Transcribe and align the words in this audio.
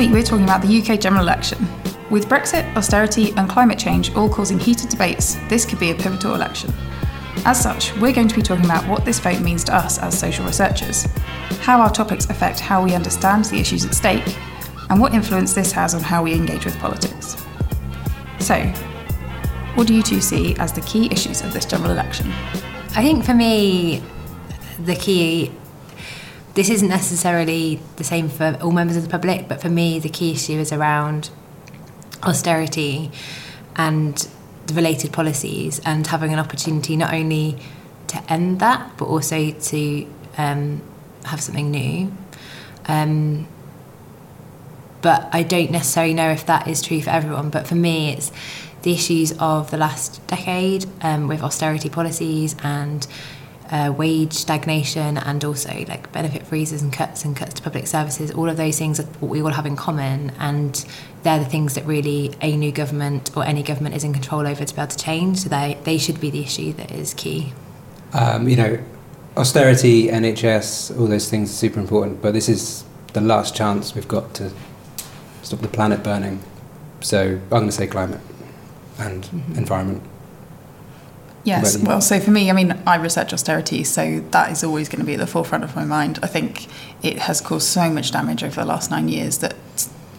week 0.00 0.12
we're 0.12 0.22
talking 0.22 0.44
about 0.44 0.62
the 0.62 0.80
UK 0.80 0.98
general 0.98 1.22
election. 1.22 1.58
With 2.08 2.26
Brexit, 2.26 2.74
austerity, 2.74 3.34
and 3.36 3.50
climate 3.50 3.78
change 3.78 4.14
all 4.14 4.30
causing 4.30 4.58
heated 4.58 4.88
debates, 4.88 5.34
this 5.50 5.66
could 5.66 5.78
be 5.78 5.90
a 5.90 5.94
pivotal 5.94 6.34
election. 6.34 6.72
As 7.44 7.60
such, 7.60 7.94
we're 7.98 8.14
going 8.14 8.28
to 8.28 8.34
be 8.34 8.40
talking 8.40 8.64
about 8.64 8.88
what 8.88 9.04
this 9.04 9.18
vote 9.18 9.42
means 9.42 9.62
to 9.64 9.74
us 9.74 9.98
as 9.98 10.18
social 10.18 10.46
researchers, 10.46 11.02
how 11.60 11.82
our 11.82 11.90
topics 11.90 12.30
affect 12.30 12.60
how 12.60 12.82
we 12.82 12.94
understand 12.94 13.44
the 13.44 13.58
issues 13.58 13.84
at 13.84 13.94
stake, 13.94 14.38
and 14.88 14.98
what 14.98 15.12
influence 15.12 15.52
this 15.52 15.70
has 15.72 15.94
on 15.94 16.00
how 16.02 16.22
we 16.22 16.32
engage 16.32 16.64
with 16.64 16.78
politics. 16.78 17.36
So, 18.38 18.56
what 19.74 19.86
do 19.86 19.92
you 19.92 20.02
two 20.02 20.22
see 20.22 20.56
as 20.56 20.72
the 20.72 20.80
key 20.80 21.10
issues 21.12 21.42
of 21.42 21.52
this 21.52 21.66
general 21.66 21.90
election? 21.90 22.32
I 22.96 23.02
think 23.02 23.22
for 23.22 23.34
me, 23.34 24.02
the 24.82 24.96
key 24.96 25.52
this 26.54 26.68
isn't 26.70 26.88
necessarily 26.88 27.80
the 27.96 28.04
same 28.04 28.28
for 28.28 28.58
all 28.60 28.72
members 28.72 28.96
of 28.96 29.02
the 29.02 29.08
public, 29.08 29.48
but 29.48 29.60
for 29.60 29.68
me, 29.68 29.98
the 29.98 30.08
key 30.08 30.32
issue 30.32 30.58
is 30.58 30.72
around 30.72 31.30
austerity 32.22 33.10
and 33.76 34.28
the 34.66 34.74
related 34.74 35.12
policies 35.12 35.80
and 35.84 36.06
having 36.06 36.32
an 36.32 36.38
opportunity 36.38 36.96
not 36.96 37.14
only 37.14 37.56
to 38.08 38.32
end 38.32 38.60
that, 38.60 38.92
but 38.96 39.06
also 39.06 39.50
to 39.50 40.06
um, 40.36 40.82
have 41.24 41.40
something 41.40 41.70
new. 41.70 42.12
Um, 42.86 43.46
but 45.02 45.28
I 45.32 45.42
don't 45.42 45.70
necessarily 45.70 46.14
know 46.14 46.30
if 46.30 46.46
that 46.46 46.68
is 46.68 46.82
true 46.82 47.00
for 47.00 47.10
everyone. 47.10 47.50
But 47.50 47.66
for 47.66 47.74
me, 47.74 48.12
it's 48.12 48.32
the 48.82 48.92
issues 48.92 49.32
of 49.38 49.70
the 49.70 49.76
last 49.76 50.26
decade 50.26 50.86
um, 51.00 51.28
with 51.28 51.42
austerity 51.42 51.88
policies 51.88 52.56
and 52.62 53.06
uh, 53.70 53.92
wage 53.96 54.32
stagnation 54.32 55.16
and 55.16 55.44
also 55.44 55.70
like 55.88 56.10
benefit 56.12 56.44
freezes 56.46 56.82
and 56.82 56.92
cuts 56.92 57.24
and 57.24 57.36
cuts 57.36 57.54
to 57.54 57.62
public 57.62 57.86
services, 57.86 58.30
all 58.32 58.48
of 58.48 58.56
those 58.56 58.78
things 58.78 58.98
are 58.98 59.04
what 59.04 59.30
we 59.30 59.40
all 59.40 59.50
have 59.50 59.66
in 59.66 59.76
common. 59.76 60.32
And 60.38 60.84
they're 61.22 61.38
the 61.38 61.44
things 61.44 61.74
that 61.74 61.86
really 61.86 62.34
a 62.40 62.56
new 62.56 62.72
government 62.72 63.30
or 63.36 63.44
any 63.44 63.62
government 63.62 63.94
is 63.94 64.02
in 64.02 64.12
control 64.12 64.46
over 64.46 64.64
to 64.64 64.74
be 64.74 64.80
able 64.80 64.90
to 64.90 64.96
change. 64.96 65.38
So 65.38 65.48
they, 65.48 65.78
they 65.84 65.98
should 65.98 66.20
be 66.20 66.30
the 66.30 66.40
issue 66.40 66.72
that 66.74 66.90
is 66.90 67.14
key. 67.14 67.52
Um, 68.12 68.48
you 68.48 68.56
know, 68.56 68.78
austerity, 69.36 70.08
NHS, 70.08 70.98
all 70.98 71.06
those 71.06 71.30
things 71.30 71.50
are 71.50 71.54
super 71.54 71.78
important, 71.78 72.20
but 72.20 72.32
this 72.32 72.48
is 72.48 72.84
the 73.12 73.20
last 73.20 73.54
chance 73.54 73.94
we've 73.94 74.08
got 74.08 74.34
to 74.34 74.50
stop 75.42 75.60
the 75.60 75.68
planet 75.68 76.02
burning. 76.02 76.42
So 77.00 77.20
I'm 77.20 77.48
going 77.48 77.66
to 77.66 77.72
say 77.72 77.86
climate 77.86 78.20
and 78.98 79.24
mm-hmm. 79.24 79.58
environment. 79.58 80.02
Yes, 81.44 81.78
well, 81.78 82.00
so 82.00 82.20
for 82.20 82.30
me, 82.30 82.50
I 82.50 82.52
mean, 82.52 82.80
I 82.86 82.96
research 82.96 83.32
austerity, 83.32 83.82
so 83.82 84.20
that 84.30 84.52
is 84.52 84.62
always 84.62 84.88
going 84.88 85.00
to 85.00 85.06
be 85.06 85.14
at 85.14 85.20
the 85.20 85.26
forefront 85.26 85.64
of 85.64 85.74
my 85.74 85.84
mind. 85.84 86.18
I 86.22 86.26
think 86.26 86.68
it 87.02 87.18
has 87.20 87.40
caused 87.40 87.66
so 87.66 87.88
much 87.90 88.12
damage 88.12 88.44
over 88.44 88.60
the 88.60 88.66
last 88.66 88.90
nine 88.90 89.08
years 89.08 89.38
that 89.38 89.56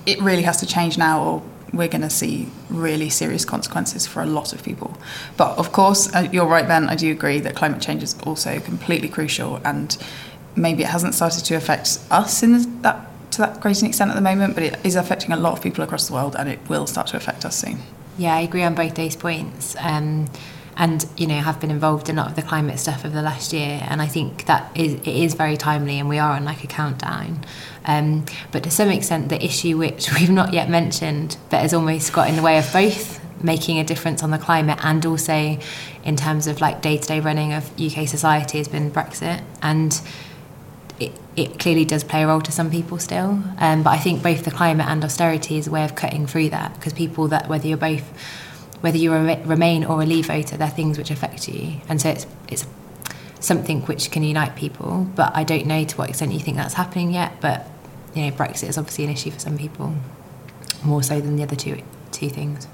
it 0.05 0.19
really 0.19 0.41
has 0.41 0.57
to 0.57 0.65
change 0.65 0.97
now, 0.97 1.23
or 1.23 1.43
we're 1.73 1.87
going 1.87 2.01
to 2.01 2.09
see 2.09 2.49
really 2.69 3.09
serious 3.09 3.45
consequences 3.45 4.07
for 4.07 4.23
a 4.23 4.25
lot 4.25 4.51
of 4.51 4.63
people. 4.63 4.97
But 5.37 5.57
of 5.57 5.71
course, 5.71 6.13
uh, 6.15 6.27
you're 6.31 6.47
right, 6.47 6.67
Ben. 6.67 6.89
I 6.89 6.95
do 6.95 7.11
agree 7.11 7.39
that 7.41 7.55
climate 7.55 7.81
change 7.81 8.01
is 8.01 8.19
also 8.21 8.59
completely 8.59 9.07
crucial, 9.07 9.61
and 9.63 9.95
maybe 10.55 10.81
it 10.83 10.89
hasn't 10.89 11.13
started 11.13 11.45
to 11.45 11.55
affect 11.55 11.99
us 12.09 12.41
in 12.41 12.81
that 12.81 13.07
to 13.31 13.37
that 13.37 13.61
great 13.61 13.81
an 13.81 13.87
extent 13.87 14.09
at 14.11 14.15
the 14.15 14.21
moment, 14.21 14.55
but 14.55 14.63
it 14.63 14.77
is 14.83 14.95
affecting 14.95 15.31
a 15.31 15.37
lot 15.37 15.53
of 15.53 15.61
people 15.61 15.83
across 15.83 16.07
the 16.07 16.13
world, 16.13 16.35
and 16.37 16.49
it 16.49 16.59
will 16.67 16.87
start 16.87 17.07
to 17.07 17.17
affect 17.17 17.45
us 17.45 17.55
soon. 17.55 17.79
Yeah, 18.17 18.35
I 18.35 18.41
agree 18.41 18.63
on 18.63 18.75
both 18.75 18.95
those 18.95 19.15
points. 19.15 19.75
Um, 19.79 20.27
and 20.81 21.07
you 21.15 21.27
know 21.27 21.35
have 21.35 21.59
been 21.59 21.69
involved 21.69 22.09
in 22.09 22.17
a 22.17 22.21
lot 22.21 22.31
of 22.31 22.35
the 22.35 22.41
climate 22.41 22.79
stuff 22.79 23.05
over 23.05 23.13
the 23.13 23.21
last 23.21 23.53
year 23.53 23.79
and 23.87 24.01
I 24.01 24.07
think 24.07 24.47
that 24.47 24.75
is 24.75 24.95
it 24.95 25.07
is 25.07 25.35
very 25.35 25.55
timely 25.55 25.99
and 25.99 26.09
we 26.09 26.17
are 26.17 26.31
on 26.31 26.43
like 26.43 26.63
a 26.63 26.67
countdown. 26.67 27.45
Um, 27.85 28.25
but 28.51 28.63
to 28.63 28.71
some 28.71 28.89
extent 28.89 29.29
the 29.29 29.43
issue 29.43 29.77
which 29.77 30.11
we've 30.19 30.31
not 30.31 30.53
yet 30.53 30.69
mentioned 30.69 31.37
but 31.51 31.61
has 31.61 31.73
almost 31.73 32.11
got 32.11 32.27
in 32.29 32.35
the 32.35 32.41
way 32.41 32.57
of 32.57 32.73
both 32.73 33.21
making 33.43 33.77
a 33.77 33.83
difference 33.83 34.23
on 34.23 34.31
the 34.31 34.37
climate 34.39 34.79
and 34.83 35.05
also 35.05 35.57
in 36.03 36.15
terms 36.15 36.47
of 36.47 36.61
like 36.61 36.81
day-to-day 36.81 37.19
running 37.19 37.53
of 37.53 37.71
UK 37.79 38.07
society 38.07 38.57
has 38.57 38.67
been 38.67 38.89
Brexit 38.91 39.43
and 39.61 40.01
it, 40.99 41.11
it 41.35 41.59
clearly 41.59 41.85
does 41.85 42.03
play 42.03 42.23
a 42.23 42.27
role 42.27 42.41
to 42.41 42.51
some 42.51 42.69
people 42.69 42.99
still. 42.99 43.43
Um, 43.57 43.83
but 43.83 43.91
I 43.91 43.97
think 43.97 44.21
both 44.21 44.45
the 44.45 44.51
climate 44.51 44.87
and 44.87 45.03
austerity 45.03 45.57
is 45.57 45.67
a 45.67 45.71
way 45.71 45.83
of 45.83 45.95
cutting 45.95 46.27
through 46.27 46.49
that 46.49 46.73
because 46.75 46.93
people 46.93 47.27
that 47.29 47.49
whether 47.49 47.67
you're 47.67 47.77
both 47.77 48.13
whether 48.81 48.97
you're 48.97 49.15
a 49.15 49.43
Remain 49.45 49.83
or 49.83 50.01
a 50.01 50.05
Leave 50.05 50.27
voter, 50.27 50.57
they're 50.57 50.67
things 50.67 50.97
which 50.97 51.11
affect 51.11 51.47
you. 51.47 51.79
And 51.87 52.01
so 52.01 52.09
it's, 52.09 52.27
it's 52.49 52.65
something 53.39 53.81
which 53.81 54.11
can 54.11 54.23
unite 54.23 54.55
people. 54.55 55.07
But 55.15 55.35
I 55.35 55.43
don't 55.43 55.65
know 55.65 55.83
to 55.83 55.97
what 55.97 56.09
extent 56.09 56.33
you 56.33 56.39
think 56.39 56.57
that's 56.57 56.73
happening 56.73 57.13
yet. 57.13 57.39
But 57.41 57.67
you 58.13 58.25
know, 58.25 58.31
Brexit 58.31 58.69
is 58.69 58.77
obviously 58.77 59.05
an 59.05 59.11
issue 59.11 59.31
for 59.31 59.39
some 59.39 59.57
people, 59.57 59.95
more 60.83 61.03
so 61.03 61.21
than 61.21 61.35
the 61.35 61.43
other 61.43 61.55
two 61.55 61.81
two 62.11 62.29
things. 62.29 62.67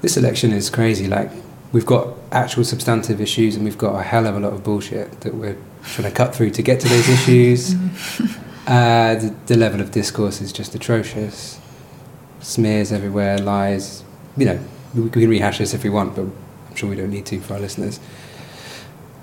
This 0.00 0.16
election 0.16 0.52
is 0.52 0.70
crazy. 0.70 1.06
Like 1.06 1.30
we've 1.72 1.86
got 1.86 2.14
actual 2.32 2.64
substantive 2.64 3.20
issues, 3.20 3.56
and 3.56 3.64
we've 3.64 3.78
got 3.78 3.94
a 3.94 4.02
hell 4.02 4.26
of 4.26 4.36
a 4.36 4.40
lot 4.40 4.52
of 4.52 4.64
bullshit 4.64 5.20
that 5.20 5.34
we're 5.34 5.56
trying 5.84 6.08
to 6.08 6.14
cut 6.14 6.34
through 6.34 6.50
to 6.50 6.62
get 6.62 6.80
to 6.80 6.88
those 6.88 7.08
issues. 7.16 7.74
uh, 8.66 9.14
the, 9.14 9.34
the 9.46 9.56
level 9.56 9.80
of 9.80 9.90
discourse 9.90 10.40
is 10.40 10.52
just 10.52 10.74
atrocious. 10.74 11.60
Smears 12.40 12.90
everywhere, 12.90 13.36
lies, 13.36 14.02
you 14.36 14.46
know, 14.46 14.58
we 14.94 15.10
can 15.10 15.28
rehash 15.28 15.58
this 15.58 15.74
if 15.74 15.84
we 15.84 15.90
want, 15.90 16.16
but 16.16 16.22
I'm 16.22 16.74
sure 16.74 16.88
we 16.88 16.96
don't 16.96 17.10
need 17.10 17.26
to 17.26 17.40
for 17.40 17.54
our 17.54 17.60
listeners. 17.60 18.00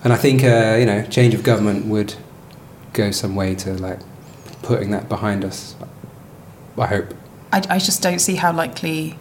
And 0.03 0.13
I 0.13 0.15
think, 0.15 0.43
uh, 0.43 0.77
you 0.79 0.85
know, 0.85 1.03
change 1.03 1.33
of 1.33 1.43
government 1.43 1.85
would 1.87 2.15
go 2.93 3.11
some 3.11 3.35
way 3.35 3.55
to 3.55 3.73
like 3.73 3.99
putting 4.61 4.91
that 4.91 5.09
behind 5.09 5.43
us. 5.43 5.75
I 6.77 6.85
hope. 6.85 7.13
I, 7.51 7.63
I 7.69 7.79
just 7.79 8.01
don't 8.01 8.19
see 8.19 8.35
how 8.35 8.53
likely 8.53 9.17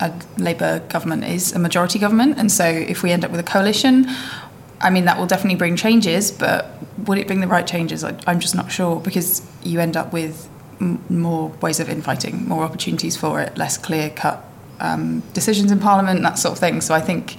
a 0.00 0.12
Labour 0.38 0.80
government 0.88 1.24
is 1.24 1.52
a 1.52 1.58
majority 1.58 1.98
government, 1.98 2.38
and 2.38 2.50
so 2.50 2.64
if 2.64 3.02
we 3.02 3.10
end 3.12 3.24
up 3.24 3.30
with 3.30 3.40
a 3.40 3.44
coalition, 3.44 4.06
I 4.80 4.90
mean 4.90 5.04
that 5.04 5.18
will 5.18 5.26
definitely 5.26 5.58
bring 5.58 5.76
changes, 5.76 6.32
but 6.32 6.70
would 7.06 7.18
it 7.18 7.26
bring 7.26 7.40
the 7.40 7.46
right 7.46 7.66
changes? 7.66 8.02
I, 8.02 8.18
am 8.26 8.40
just 8.40 8.54
not 8.54 8.72
sure 8.72 9.00
because 9.00 9.46
you 9.62 9.80
end 9.80 9.96
up 9.96 10.12
with 10.12 10.48
m- 10.80 11.04
more 11.10 11.50
ways 11.60 11.78
of 11.78 11.90
infighting, 11.90 12.48
more 12.48 12.64
opportunities 12.64 13.16
for 13.16 13.40
it, 13.40 13.56
less 13.58 13.76
clear 13.76 14.10
cut 14.10 14.42
um, 14.84 15.20
decisions 15.32 15.70
in 15.72 15.78
Parliament, 15.78 16.22
that 16.22 16.38
sort 16.38 16.52
of 16.52 16.58
thing. 16.58 16.80
So 16.80 16.94
I 16.94 17.00
think, 17.00 17.36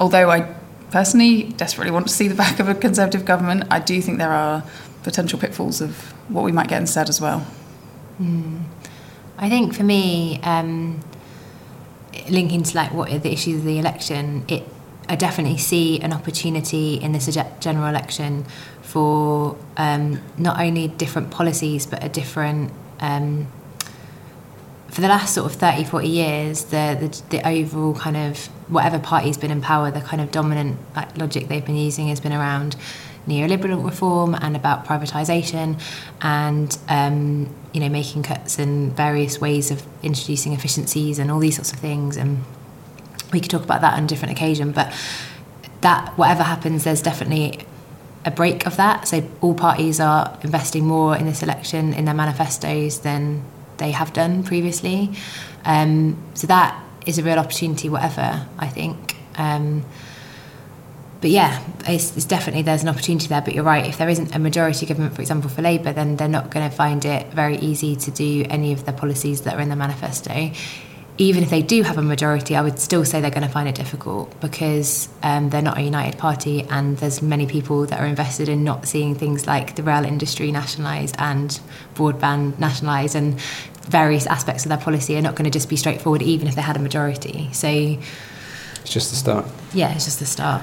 although 0.00 0.30
I 0.30 0.54
personally 0.90 1.44
desperately 1.56 1.90
want 1.90 2.06
to 2.08 2.12
see 2.12 2.28
the 2.28 2.34
back 2.34 2.60
of 2.60 2.68
a 2.68 2.74
Conservative 2.74 3.24
government, 3.24 3.64
I 3.70 3.78
do 3.80 4.00
think 4.00 4.18
there 4.18 4.32
are 4.32 4.62
potential 5.02 5.38
pitfalls 5.38 5.80
of 5.80 6.12
what 6.28 6.44
we 6.44 6.52
might 6.52 6.68
get 6.68 6.80
instead 6.80 7.08
as 7.08 7.20
well. 7.20 7.46
Mm. 8.20 8.62
I 9.38 9.48
think 9.48 9.74
for 9.74 9.84
me, 9.84 10.40
um, 10.42 11.00
linking 12.28 12.62
to 12.62 12.76
like 12.76 12.92
what 12.92 13.12
are 13.12 13.18
the 13.18 13.32
issues 13.32 13.60
of 13.60 13.64
the 13.64 13.78
election, 13.78 14.44
it 14.48 14.62
I 15.08 15.14
definitely 15.14 15.58
see 15.58 16.00
an 16.00 16.12
opportunity 16.12 16.94
in 16.94 17.12
this 17.12 17.26
general 17.60 17.86
election 17.86 18.44
for 18.82 19.56
um, 19.76 20.20
not 20.36 20.58
only 20.60 20.88
different 20.88 21.30
policies 21.30 21.86
but 21.86 22.02
a 22.02 22.08
different 22.08 22.72
um, 22.98 23.46
for 24.96 25.02
the 25.02 25.08
last 25.08 25.34
sort 25.34 25.44
of 25.44 25.58
30, 25.60 25.84
40 25.84 26.08
years, 26.08 26.64
the, 26.64 26.96
the, 26.98 27.36
the 27.36 27.46
overall 27.46 27.92
kind 27.92 28.16
of 28.16 28.46
whatever 28.72 28.98
party's 28.98 29.36
been 29.36 29.50
in 29.50 29.60
power, 29.60 29.90
the 29.90 30.00
kind 30.00 30.22
of 30.22 30.30
dominant 30.30 30.78
like, 30.96 31.18
logic 31.18 31.48
they've 31.48 31.66
been 31.66 31.76
using 31.76 32.08
has 32.08 32.18
been 32.18 32.32
around 32.32 32.76
neoliberal 33.28 33.84
reform 33.84 34.34
and 34.34 34.56
about 34.56 34.86
privatisation 34.86 35.78
and 36.22 36.78
um, 36.88 37.54
you 37.74 37.80
know 37.80 37.90
making 37.90 38.22
cuts 38.22 38.58
and 38.58 38.96
various 38.96 39.38
ways 39.38 39.70
of 39.70 39.86
introducing 40.02 40.54
efficiencies 40.54 41.18
and 41.18 41.30
all 41.30 41.40
these 41.40 41.56
sorts 41.56 41.74
of 41.74 41.78
things. 41.78 42.16
And 42.16 42.42
we 43.34 43.40
could 43.40 43.50
talk 43.50 43.64
about 43.64 43.82
that 43.82 43.98
on 43.98 44.04
a 44.04 44.06
different 44.06 44.32
occasion 44.32 44.72
but 44.72 44.94
that 45.82 46.16
whatever 46.16 46.42
happens 46.42 46.84
there's 46.84 47.02
definitely 47.02 47.66
a 48.24 48.30
break 48.30 48.66
of 48.66 48.78
that. 48.78 49.06
So 49.06 49.28
all 49.42 49.52
parties 49.52 50.00
are 50.00 50.38
investing 50.42 50.86
more 50.86 51.14
in 51.14 51.26
this 51.26 51.42
election 51.42 51.92
in 51.92 52.06
their 52.06 52.14
manifestos 52.14 53.00
than 53.00 53.44
they 53.78 53.90
have 53.90 54.12
done 54.12 54.42
previously. 54.42 55.12
Um, 55.64 56.16
so 56.34 56.46
that 56.46 56.82
is 57.06 57.18
a 57.18 57.22
real 57.22 57.38
opportunity, 57.38 57.88
whatever, 57.88 58.46
I 58.58 58.68
think. 58.68 59.16
Um, 59.36 59.84
but 61.20 61.30
yeah, 61.30 61.62
it's, 61.86 62.16
it's, 62.16 62.26
definitely 62.26 62.62
there's 62.62 62.82
an 62.82 62.88
opportunity 62.88 63.26
there. 63.26 63.40
But 63.40 63.54
you're 63.54 63.64
right. 63.64 63.86
If 63.86 63.98
there 63.98 64.08
isn't 64.08 64.34
a 64.34 64.38
majority 64.38 64.86
government, 64.86 65.14
for 65.14 65.22
example, 65.22 65.48
for 65.48 65.62
Labour, 65.62 65.92
then 65.92 66.16
they're 66.16 66.28
not 66.28 66.50
going 66.50 66.68
to 66.68 66.74
find 66.74 67.04
it 67.04 67.32
very 67.32 67.56
easy 67.58 67.96
to 67.96 68.10
do 68.10 68.44
any 68.48 68.72
of 68.72 68.84
the 68.84 68.92
policies 68.92 69.42
that 69.42 69.54
are 69.54 69.60
in 69.60 69.68
the 69.68 69.76
manifesto 69.76 70.50
even 71.18 71.42
if 71.42 71.50
they 71.50 71.62
do 71.62 71.82
have 71.82 71.96
a 71.96 72.02
majority, 72.02 72.56
I 72.56 72.60
would 72.60 72.78
still 72.78 73.04
say 73.04 73.20
they're 73.20 73.30
going 73.30 73.46
to 73.46 73.52
find 73.52 73.68
it 73.68 73.74
difficult 73.74 74.38
because 74.40 75.08
um, 75.22 75.50
they're 75.50 75.62
not 75.62 75.78
a 75.78 75.82
united 75.82 76.18
party, 76.18 76.62
and 76.70 76.98
there's 76.98 77.22
many 77.22 77.46
people 77.46 77.86
that 77.86 78.00
are 78.00 78.06
invested 78.06 78.48
in 78.48 78.64
not 78.64 78.86
seeing 78.86 79.14
things 79.14 79.46
like 79.46 79.76
the 79.76 79.82
rail 79.82 80.04
industry 80.04 80.52
nationalised 80.52 81.16
and 81.18 81.60
broadband 81.94 82.58
nationalised, 82.58 83.14
and 83.14 83.40
various 83.88 84.26
aspects 84.26 84.64
of 84.64 84.68
their 84.68 84.78
policy 84.78 85.16
are 85.16 85.22
not 85.22 85.36
going 85.36 85.44
to 85.44 85.50
just 85.50 85.68
be 85.68 85.76
straightforward, 85.76 86.22
even 86.22 86.48
if 86.48 86.54
they 86.54 86.62
had 86.62 86.76
a 86.76 86.80
majority. 86.80 87.48
So 87.52 87.68
it's 87.68 88.92
just 88.92 89.10
the 89.10 89.16
start. 89.16 89.46
Yeah, 89.72 89.94
it's 89.94 90.04
just 90.04 90.18
the 90.18 90.26
start. 90.26 90.62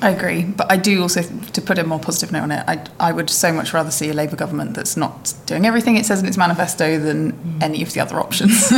I, 0.00 0.08
I 0.08 0.10
agree, 0.10 0.44
but 0.44 0.70
I 0.70 0.76
do 0.76 1.02
also, 1.02 1.22
to 1.22 1.60
put 1.62 1.78
a 1.78 1.84
more 1.84 1.98
positive 1.98 2.32
note 2.32 2.42
on 2.42 2.50
it, 2.52 2.64
I, 2.66 2.84
I 3.00 3.12
would 3.12 3.30
so 3.30 3.52
much 3.52 3.72
rather 3.72 3.90
see 3.90 4.08
a 4.10 4.12
Labour 4.14 4.36
government 4.36 4.74
that's 4.74 4.96
not 4.96 5.34
doing 5.46 5.66
everything 5.66 5.96
it 5.96 6.06
says 6.06 6.20
in 6.20 6.26
its 6.26 6.36
manifesto 6.36 6.98
than 6.98 7.32
Mm. 7.32 7.62
any 7.62 7.82
of 7.82 7.92
the 7.92 8.00
other 8.00 8.18
options. 8.20 8.68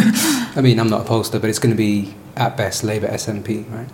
I 0.56 0.60
mean, 0.60 0.78
I'm 0.80 0.88
not 0.90 1.02
a 1.06 1.08
pollster, 1.08 1.40
but 1.40 1.48
it's 1.50 1.58
going 1.58 1.74
to 1.74 1.76
be 1.76 2.14
at 2.36 2.56
best 2.56 2.82
Labour 2.84 3.08
SNP, 3.08 3.70
right? 3.72 3.88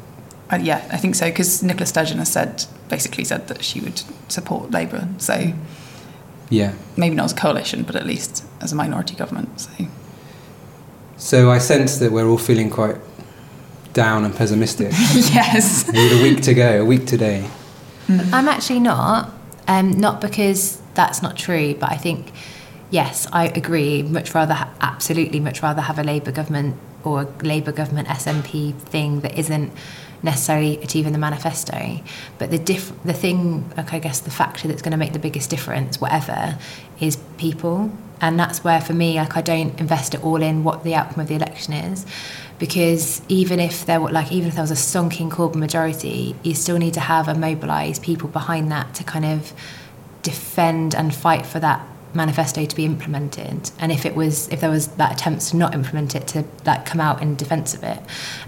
Uh, 0.50 0.56
yeah, 0.62 0.86
I 0.92 0.96
think 0.96 1.14
so 1.14 1.26
because 1.26 1.62
Nicola 1.62 1.86
Sturgeon 1.86 2.18
has 2.18 2.30
said 2.32 2.64
basically 2.88 3.24
said 3.24 3.48
that 3.48 3.64
she 3.64 3.80
would 3.80 4.02
support 4.28 4.70
Labour. 4.70 5.08
So 5.18 5.52
Yeah. 6.50 6.72
maybe 6.96 7.14
not 7.14 7.24
as 7.26 7.32
a 7.32 7.36
coalition, 7.36 7.82
but 7.84 7.96
at 7.96 8.04
least 8.06 8.44
as 8.60 8.72
a 8.72 8.76
minority 8.76 9.14
government. 9.14 9.60
So 9.60 9.70
So 11.16 11.50
I 11.50 11.58
sense 11.58 11.98
that 11.98 12.12
we're 12.12 12.26
all 12.28 12.38
feeling 12.38 12.68
quite 12.70 12.96
down 13.92 14.24
and 14.24 14.34
pessimistic. 14.34 14.92
yes, 15.12 15.86
With 15.86 16.20
a 16.20 16.22
week 16.22 16.42
to 16.42 16.54
go, 16.54 16.82
a 16.82 16.84
week 16.84 17.06
today. 17.06 17.48
I'm 18.08 18.48
actually 18.48 18.80
not. 18.80 19.30
Um, 19.68 19.92
not 19.92 20.20
because 20.20 20.80
that's 20.94 21.22
not 21.22 21.36
true, 21.36 21.74
but 21.74 21.90
I 21.90 21.96
think, 21.96 22.32
yes, 22.90 23.28
I 23.32 23.46
agree. 23.46 24.02
Much 24.02 24.34
rather, 24.34 24.54
ha- 24.54 24.72
absolutely, 24.80 25.40
much 25.40 25.62
rather 25.62 25.80
have 25.82 25.98
a 25.98 26.02
Labour 26.02 26.32
government 26.32 26.76
or 27.04 27.22
a 27.22 27.24
Labour 27.44 27.72
government 27.72 28.08
SNP 28.08 28.74
thing 28.74 29.20
that 29.20 29.38
isn't 29.38 29.72
necessarily 30.22 30.78
achieving 30.82 31.12
the 31.12 31.18
manifesto. 31.18 32.00
But 32.38 32.50
the 32.50 32.58
diff- 32.58 32.92
the 33.04 33.12
thing, 33.12 33.70
like 33.76 33.92
I 33.92 33.98
guess, 33.98 34.20
the 34.20 34.30
factor 34.30 34.68
that's 34.68 34.82
going 34.82 34.92
to 34.92 34.98
make 34.98 35.12
the 35.12 35.18
biggest 35.18 35.50
difference, 35.50 36.00
whatever, 36.00 36.58
is 37.00 37.16
people, 37.38 37.90
and 38.20 38.38
that's 38.38 38.62
where 38.62 38.80
for 38.80 38.92
me, 38.94 39.16
like 39.16 39.36
I 39.36 39.42
don't 39.42 39.78
invest 39.80 40.14
it 40.14 40.22
all 40.24 40.42
in 40.42 40.62
what 40.64 40.84
the 40.84 40.94
outcome 40.94 41.20
of 41.20 41.28
the 41.28 41.34
election 41.34 41.72
is 41.72 42.06
because 42.62 43.20
even 43.26 43.58
if 43.58 43.86
there 43.86 44.00
were 44.00 44.12
like 44.12 44.30
even 44.30 44.46
if 44.46 44.54
there 44.54 44.62
was 44.62 44.70
a 44.70 44.74
stonking 44.74 45.28
Corbyn 45.28 45.56
majority, 45.56 46.36
you 46.44 46.54
still 46.54 46.78
need 46.78 46.94
to 46.94 47.00
have 47.00 47.26
a 47.26 47.34
mobilised 47.34 48.04
people 48.04 48.28
behind 48.28 48.70
that 48.70 48.94
to 48.94 49.02
kind 49.02 49.24
of 49.24 49.52
defend 50.22 50.94
and 50.94 51.12
fight 51.12 51.44
for 51.44 51.58
that 51.58 51.84
manifesto 52.14 52.64
to 52.64 52.76
be 52.76 52.84
implemented. 52.84 53.72
And 53.80 53.90
if 53.90 54.06
it 54.06 54.14
was 54.14 54.46
if 54.50 54.60
there 54.60 54.70
was 54.70 54.86
that 54.94 55.14
attempts 55.14 55.50
to 55.50 55.56
not 55.56 55.74
implement 55.74 56.14
it 56.14 56.28
to 56.28 56.44
like 56.64 56.86
come 56.86 57.00
out 57.00 57.20
in 57.20 57.34
defence 57.34 57.74
of 57.74 57.82
it. 57.82 57.98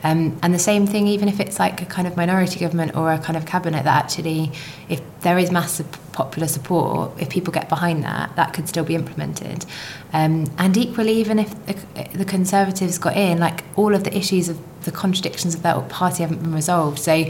Um, 0.04 0.38
and 0.44 0.54
the 0.54 0.60
same 0.60 0.86
thing 0.86 1.08
even 1.08 1.26
if 1.26 1.40
it's 1.40 1.58
like 1.58 1.82
a 1.82 1.86
kind 1.86 2.06
of 2.06 2.16
minority 2.16 2.60
government 2.60 2.94
or 2.94 3.12
a 3.12 3.18
kind 3.18 3.36
of 3.36 3.46
cabinet 3.46 3.82
that 3.82 4.04
actually 4.04 4.52
if 4.88 5.00
there 5.22 5.38
is 5.38 5.50
massive 5.50 5.88
popular 6.14 6.48
support 6.48 7.10
if 7.20 7.28
people 7.28 7.52
get 7.52 7.68
behind 7.68 8.02
that 8.04 8.34
that 8.36 8.54
could 8.54 8.68
still 8.68 8.84
be 8.84 8.94
implemented 8.94 9.66
um, 10.12 10.46
and 10.58 10.76
equally 10.76 11.12
even 11.12 11.38
if 11.38 11.66
the, 11.66 12.18
the 12.18 12.24
conservatives 12.24 12.98
got 12.98 13.16
in 13.16 13.38
like 13.38 13.64
all 13.76 13.94
of 13.94 14.04
the 14.04 14.16
issues 14.16 14.48
of 14.48 14.58
the 14.84 14.90
contradictions 14.90 15.54
of 15.54 15.62
their 15.62 15.78
party 15.82 16.22
haven't 16.22 16.42
been 16.42 16.54
resolved 16.54 16.98
so 16.98 17.24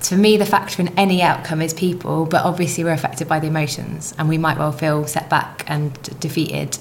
for 0.00 0.16
me, 0.16 0.36
the 0.36 0.46
factor 0.46 0.82
in 0.82 0.88
any 0.98 1.22
outcome 1.22 1.60
is 1.62 1.74
people, 1.74 2.26
but 2.26 2.44
obviously 2.44 2.84
we're 2.84 2.92
affected 2.92 3.28
by 3.28 3.40
the 3.40 3.46
emotions 3.46 4.14
and 4.18 4.28
we 4.28 4.38
might 4.38 4.58
well 4.58 4.72
feel 4.72 5.06
set 5.06 5.28
back 5.28 5.64
and 5.66 5.92
defeated. 6.20 6.78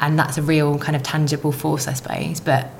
And 0.00 0.18
that's 0.18 0.38
a 0.38 0.42
real 0.42 0.78
kind 0.78 0.96
of 0.96 1.02
tangible 1.02 1.52
force, 1.52 1.86
I 1.86 1.92
suppose, 1.92 2.40
but 2.40 2.70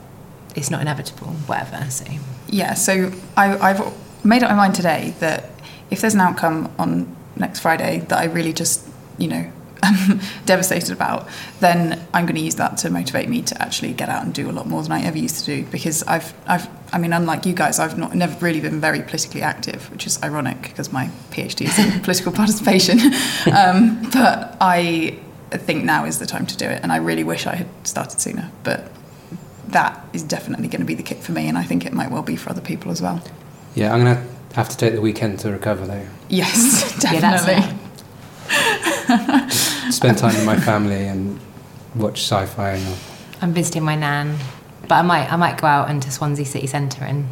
it's 0.57 0.71
not 0.71 0.81
inevitable, 0.81 1.29
whatever. 1.47 1.91
So, 1.91 2.05
yeah. 2.49 2.75
So 2.75 3.13
I, 3.37 3.57
I've 3.59 4.25
made 4.25 4.43
up 4.43 4.51
my 4.51 4.57
mind 4.57 4.75
today 4.75 5.15
that 5.21 5.51
if 5.91 6.01
there's 6.01 6.15
an 6.15 6.21
outcome 6.21 6.73
on 6.79 7.15
next 7.37 7.61
Friday 7.61 8.01
that 8.09 8.19
I 8.19 8.25
really 8.25 8.53
just, 8.53 8.89
you 9.19 9.29
know, 9.29 9.51
am 9.83 10.21
devastated 10.47 10.93
about, 10.93 11.29
then 11.61 12.07
I'm 12.15 12.25
going 12.25 12.37
to 12.37 12.43
use 12.43 12.57
that 12.57 12.79
to 12.79 12.91
motivate 12.91 13.29
me 13.29 13.43
to 13.43 13.63
actually 13.63 13.93
get 13.93 14.09
out 14.09 14.25
and 14.25 14.33
do 14.33 14.49
a 14.51 14.53
lot 14.53 14.67
more 14.67 14.83
than 14.83 14.93
I 14.93 15.03
ever 15.03 15.19
used 15.19 15.41
to 15.41 15.45
do. 15.45 15.65
Because 15.71 16.03
I've, 16.05 16.33
I've, 16.47 16.69
I 16.93 16.99
mean, 16.99 17.13
unlike 17.13 17.47
you 17.47 17.53
guys, 17.53 17.79
I've 17.79 17.99
not 17.99 18.15
never 18.15 18.39
really 18.45 18.61
been 18.61 18.81
very 18.81 19.03
politically 19.03 19.43
active, 19.43 19.91
which 19.91 20.07
is 20.07 20.23
ironic 20.23 20.63
because 20.63 20.93
my 20.93 21.11
PhD 21.31 21.67
is 21.67 21.79
in 21.79 22.01
political 22.03 22.33
participation. 22.33 22.99
Um, 23.53 24.03
but 24.13 24.57
I 24.61 25.19
think 25.51 25.85
now 25.85 26.05
is 26.05 26.19
the 26.19 26.27
time 26.27 26.47
to 26.47 26.57
do 26.57 26.65
it, 26.65 26.83
and 26.83 26.93
I 26.93 26.97
really 26.97 27.25
wish 27.25 27.47
I 27.47 27.55
had 27.55 27.69
started 27.87 28.21
sooner. 28.21 28.51
But 28.63 28.91
that 29.69 30.05
is 30.13 30.23
definitely 30.23 30.69
going 30.69 30.81
to 30.81 30.87
be 30.87 30.95
the 30.95 31.03
kick 31.03 31.19
for 31.19 31.33
me, 31.33 31.49
and 31.49 31.59
I 31.59 31.65
think 31.65 31.85
it 31.85 31.93
might 31.93 32.11
well 32.11 32.23
be 32.23 32.37
for 32.37 32.51
other 32.51 32.61
people 32.61 32.91
as 32.91 33.03
well. 33.03 33.23
Yeah, 33.75 33.93
I'm 33.93 34.05
going 34.05 34.17
to 34.17 34.23
have 34.55 34.69
to 34.69 34.77
take 34.77 34.95
the 34.95 35.01
weekend 35.01 35.39
to 35.41 35.51
recover, 35.51 35.87
though. 35.87 36.07
Yes, 36.29 36.95
Yeah, 37.05 37.21
that's 37.21 37.47
definitely. 37.47 37.79
Spend 39.93 40.19
time 40.19 40.35
with 40.35 40.45
my 40.47 40.59
family 40.59 41.07
and 41.07 41.39
watch 41.95 42.21
sci-fi. 42.21 42.73
And 42.73 42.99
I'm 43.41 43.53
visiting 43.53 43.83
my 43.83 43.97
nan, 43.97 44.39
but 44.83 44.93
I 44.93 45.03
might, 45.03 45.33
I 45.33 45.37
might 45.37 45.61
go 45.61 45.67
out 45.67 45.91
into 45.91 46.11
Swansea 46.11 46.45
city 46.45 46.67
centre 46.67 47.05
and 47.05 47.27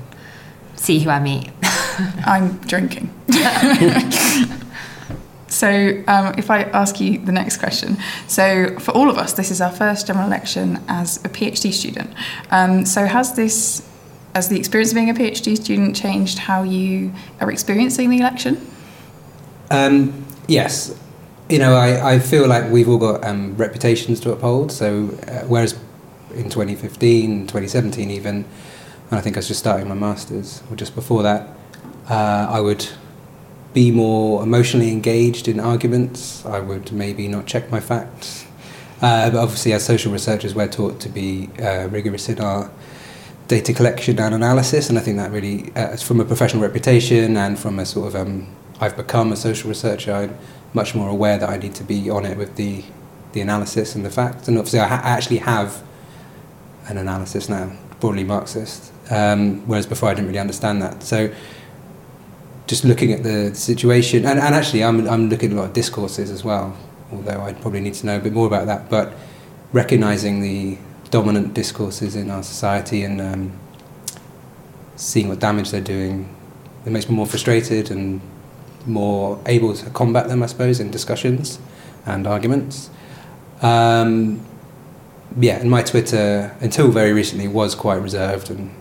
see 0.76 0.98
who 1.00 1.10
I 1.10 1.20
meet. 1.20 1.50
I'm 2.24 2.56
drinking. 2.58 3.10
so, 5.48 5.68
um, 6.06 6.34
if 6.38 6.50
I 6.50 6.62
ask 6.72 7.00
you 7.00 7.18
the 7.18 7.32
next 7.32 7.58
question, 7.58 7.98
so 8.28 8.78
for 8.78 8.92
all 8.92 9.10
of 9.10 9.18
us, 9.18 9.34
this 9.34 9.50
is 9.50 9.60
our 9.60 9.70
first 9.72 10.06
general 10.06 10.26
election 10.26 10.82
as 10.88 11.18
a 11.18 11.28
PhD 11.28 11.72
student. 11.72 12.12
Um, 12.50 12.86
so, 12.86 13.06
has 13.06 13.34
this, 13.34 13.86
has 14.34 14.48
the 14.48 14.58
experience 14.58 14.92
of 14.92 14.96
being 14.96 15.10
a 15.10 15.14
PhD 15.14 15.56
student, 15.56 15.96
changed 15.96 16.38
how 16.38 16.62
you 16.62 17.12
are 17.40 17.50
experiencing 17.50 18.10
the 18.10 18.18
election? 18.18 18.66
Um, 19.70 20.24
yes, 20.46 20.96
you 21.48 21.58
know, 21.58 21.74
I, 21.74 22.14
I 22.14 22.18
feel 22.18 22.46
like 22.46 22.70
we've 22.70 22.88
all 22.88 22.98
got 22.98 23.24
um, 23.24 23.56
reputations 23.56 24.20
to 24.20 24.32
uphold. 24.32 24.70
So, 24.70 25.10
uh, 25.26 25.46
whereas 25.46 25.78
in 26.34 26.48
2015, 26.48 27.48
2017, 27.48 28.10
even, 28.10 28.44
and 29.10 29.18
I 29.18 29.20
think 29.20 29.36
I 29.36 29.40
was 29.40 29.48
just 29.48 29.60
starting 29.60 29.88
my 29.88 29.94
masters, 29.94 30.62
or 30.70 30.76
just 30.76 30.94
before 30.94 31.22
that, 31.24 31.48
uh, 32.08 32.46
I 32.50 32.60
would 32.60 32.88
be 33.74 33.90
more 33.90 34.42
emotionally 34.42 34.90
engaged 34.90 35.48
in 35.48 35.60
arguments. 35.60 36.44
I 36.44 36.60
would 36.60 36.92
maybe 36.92 37.28
not 37.28 37.46
check 37.46 37.70
my 37.70 37.80
facts. 37.80 38.46
Uh, 39.02 39.30
but 39.30 39.38
obviously, 39.38 39.72
as 39.72 39.84
social 39.84 40.12
researchers, 40.12 40.54
we're 40.54 40.68
taught 40.68 41.00
to 41.00 41.08
be 41.08 41.48
uh, 41.60 41.88
rigorous 41.88 42.28
in 42.28 42.40
our 42.40 42.70
data 43.50 43.72
collection 43.72 44.20
and 44.20 44.32
analysis, 44.32 44.88
and 44.88 44.96
I 44.96 45.02
think 45.02 45.16
that 45.16 45.32
really, 45.32 45.72
uh, 45.74 45.96
from 45.96 46.20
a 46.20 46.24
professional 46.24 46.62
reputation 46.62 47.36
and 47.36 47.58
from 47.58 47.80
a 47.80 47.84
sort 47.84 48.06
of, 48.06 48.14
um, 48.14 48.46
I've 48.80 48.96
become 48.96 49.32
a 49.32 49.36
social 49.36 49.68
researcher. 49.68 50.14
I'm 50.14 50.38
much 50.72 50.94
more 50.94 51.08
aware 51.08 51.36
that 51.36 51.50
I 51.50 51.56
need 51.56 51.74
to 51.74 51.82
be 51.82 52.08
on 52.08 52.24
it 52.24 52.38
with 52.38 52.54
the 52.54 52.84
the 53.32 53.40
analysis 53.40 53.94
and 53.96 54.04
the 54.04 54.10
facts, 54.10 54.46
and 54.46 54.56
obviously, 54.56 54.78
I, 54.78 54.86
ha- 54.86 55.02
I 55.04 55.10
actually 55.10 55.38
have 55.38 55.82
an 56.86 56.96
analysis 56.96 57.48
now, 57.48 57.72
broadly 58.00 58.24
Marxist, 58.24 58.92
um, 59.10 59.66
whereas 59.68 59.86
before 59.86 60.08
I 60.10 60.14
didn't 60.14 60.28
really 60.28 60.38
understand 60.38 60.80
that. 60.82 61.02
So, 61.02 61.32
just 62.68 62.84
looking 62.84 63.12
at 63.12 63.24
the 63.24 63.52
situation, 63.54 64.26
and, 64.26 64.38
and 64.38 64.54
actually, 64.54 64.84
I'm 64.84 65.08
I'm 65.08 65.28
looking 65.28 65.50
at 65.50 65.56
a 65.56 65.60
lot 65.60 65.68
of 65.70 65.72
discourses 65.72 66.30
as 66.30 66.44
well, 66.44 66.76
although 67.10 67.40
I'd 67.40 67.60
probably 67.60 67.80
need 67.80 67.94
to 67.94 68.06
know 68.06 68.16
a 68.16 68.20
bit 68.20 68.32
more 68.32 68.46
about 68.46 68.66
that, 68.66 68.88
but 68.88 69.12
recognizing 69.72 70.40
the 70.40 70.78
dominant 71.10 71.54
discourses 71.54 72.16
in 72.16 72.30
our 72.30 72.42
society 72.42 73.02
and 73.02 73.20
um, 73.20 73.52
seeing 74.96 75.28
what 75.28 75.40
damage 75.40 75.70
they're 75.70 75.80
doing, 75.80 76.34
it 76.86 76.90
makes 76.90 77.08
me 77.08 77.14
more 77.14 77.26
frustrated 77.26 77.90
and 77.90 78.20
more 78.86 79.40
able 79.46 79.74
to 79.74 79.90
combat 79.90 80.28
them, 80.28 80.42
I 80.42 80.46
suppose, 80.46 80.80
in 80.80 80.90
discussions 80.90 81.58
and 82.06 82.26
arguments. 82.26 82.90
Um, 83.62 84.40
yeah, 85.38 85.58
and 85.58 85.70
my 85.70 85.82
Twitter 85.82 86.56
until 86.60 86.90
very 86.90 87.12
recently 87.12 87.46
was 87.46 87.74
quite 87.74 87.96
reserved, 88.02 88.50
and 88.50 88.74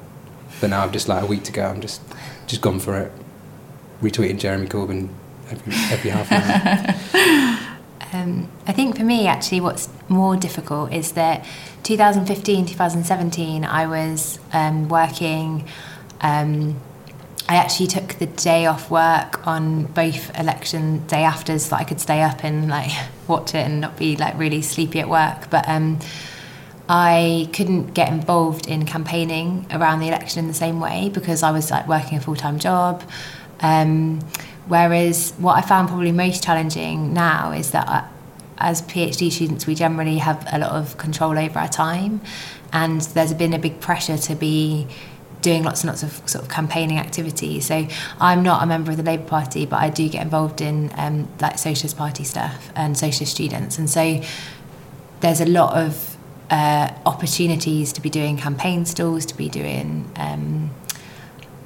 but 0.62 0.69
now 0.69 0.83
I've 0.83 0.91
just 0.91 1.07
like 1.07 1.24
a 1.24 1.25
week 1.25 1.43
to 1.43 1.51
go. 1.51 1.63
I'm 1.63 1.81
just 1.81 2.01
just 2.48 2.62
gone 2.62 2.79
for 2.79 2.98
it, 2.98 3.12
retweeting 4.01 4.39
Jeremy 4.39 4.67
Corbyn 4.67 5.09
every 5.50 5.74
every 5.91 6.09
half 6.09 6.31
an 6.31 7.05
hour. 7.13 7.55
Um, 8.12 8.50
I 8.66 8.74
think 8.74 8.98
for 8.98 9.04
me, 9.04 9.28
actually, 9.28 9.62
what's 9.62 9.89
more 10.08 10.36
difficult 10.36 10.92
is 10.92 11.12
that 11.13 11.46
2015, 11.84 12.66
2017, 12.66 13.63
I 13.63 13.86
was 13.88 14.39
um, 14.51 14.89
working. 14.89 15.68
Um, 16.22 16.80
I 17.48 17.56
actually 17.56 17.88
took 17.88 18.16
the 18.16 18.25
day 18.25 18.66
off 18.66 18.92
work 18.92 19.46
on 19.48 19.86
both 19.86 20.38
election 20.39 21.06
day 21.08 21.24
afters 21.24 21.66
so 21.66 21.72
that 21.72 21.82
I 21.82 21.84
could 21.84 22.00
stay 22.00 22.22
up 22.22 22.44
and 22.44 22.70
like 22.70 22.92
watch 23.28 23.56
it 23.56 23.66
and 23.66 23.82
not 23.82 23.98
be 23.98 24.16
like 24.16 24.38
really 24.38 24.62
sleepy 24.62 25.00
at 25.00 25.10
work. 25.10 25.50
But 25.50 25.68
um, 25.68 26.00
I 26.88 27.48
couldn't 27.54 27.94
get 27.94 28.10
involved 28.10 28.68
in 28.68 28.86
campaigning 28.86 29.68
around 29.72 30.00
the 30.00 30.08
election 30.08 30.39
in 30.39 30.48
the 30.48 30.56
same 30.56 30.80
way 30.80 31.10
because 31.13 31.44
I 31.44 31.51
was 31.51 31.70
like 31.70 31.88
working 31.88 32.18
a 32.18 32.22
full 32.22 32.36
time 32.36 32.58
job. 32.58 33.04
Um, 33.62 34.20
whereas 34.70 35.34
what 35.38 35.58
I 35.58 35.62
found 35.62 35.90
probably 35.90 36.14
most 36.14 36.44
challenging 36.44 37.14
now 37.14 37.52
is 37.52 37.72
that 37.72 37.88
I, 37.88 38.08
as 38.60 38.82
PhD 38.84 39.32
students, 39.32 39.66
we 39.66 39.76
generally 39.76 40.18
have 40.18 40.46
a 40.52 40.60
lot 40.60 40.72
of 40.72 40.98
control 40.98 41.38
over 41.38 41.60
our 41.60 41.68
time, 41.68 42.22
and 42.72 43.02
there's 43.02 43.34
been 43.34 43.54
a 43.54 43.60
big 43.60 43.80
pressure 43.80 44.18
to 44.18 44.36
be 44.36 44.88
doing 45.42 45.64
lots 45.64 45.82
and 45.84 45.90
lots 45.90 46.04
of 46.04 46.12
sort 46.30 46.44
of 46.44 46.50
campaigning 46.50 47.00
activities. 47.00 47.68
So 47.68 47.88
I'm 48.20 48.44
not 48.44 48.62
a 48.62 48.66
member 48.66 48.92
of 48.92 48.98
the 48.98 49.04
Labour 49.04 49.24
Party, 49.24 49.66
but 49.66 49.78
I 49.78 49.90
do 49.90 50.08
get 50.10 50.22
involved 50.22 50.60
in 50.60 50.92
um, 50.98 51.30
like 51.40 51.58
Socialist 51.58 51.98
Party 51.98 52.26
stuff 52.26 52.72
and 52.76 52.98
Socialist 52.98 53.32
students, 53.32 53.78
and 53.78 53.90
so 53.90 54.22
there's 55.22 55.42
a 55.42 55.46
lot 55.46 55.78
of 55.78 56.18
uh, 56.50 56.94
opportunities 57.06 57.94
to 57.94 58.02
be 58.02 58.10
doing 58.10 58.38
campaign 58.38 58.86
stalls, 58.86 59.26
to 59.28 59.36
be 59.36 59.50
doing 59.50 60.10
um, 60.16 60.72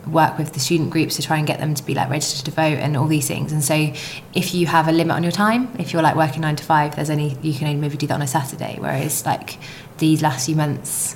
work 0.08 0.38
with 0.38 0.54
the 0.54 0.60
student 0.60 0.90
groups 0.90 1.16
to 1.16 1.22
try 1.22 1.38
and 1.38 1.48
get 1.48 1.60
them 1.60 1.74
to 1.76 1.84
be 1.84 1.94
like 1.94 2.10
registered 2.10 2.46
to 2.46 2.52
vote 2.52 2.78
and 2.80 2.98
all 2.98 3.08
these 3.08 3.28
things. 3.28 3.52
And 3.52 3.64
so 3.64 3.94
if 4.34 4.54
you 4.54 4.68
have 4.68 4.88
a 4.88 4.92
limit 4.92 5.16
on 5.16 5.24
your 5.24 5.32
time, 5.32 5.74
if 5.80 5.94
you're 5.94 6.02
like 6.02 6.16
working 6.16 6.42
nine 6.42 6.56
to 6.58 6.64
five, 6.64 6.96
there's 6.96 7.10
only 7.10 7.38
you 7.42 7.54
can 7.54 7.68
only 7.68 7.80
maybe 7.80 7.98
do 7.98 8.08
that 8.08 8.16
on 8.16 8.22
a 8.22 8.28
Saturday. 8.28 8.78
Whereas 8.80 9.26
like 9.26 9.58
these 9.98 10.22
last 10.22 10.46
few 10.46 10.56
months, 10.56 11.16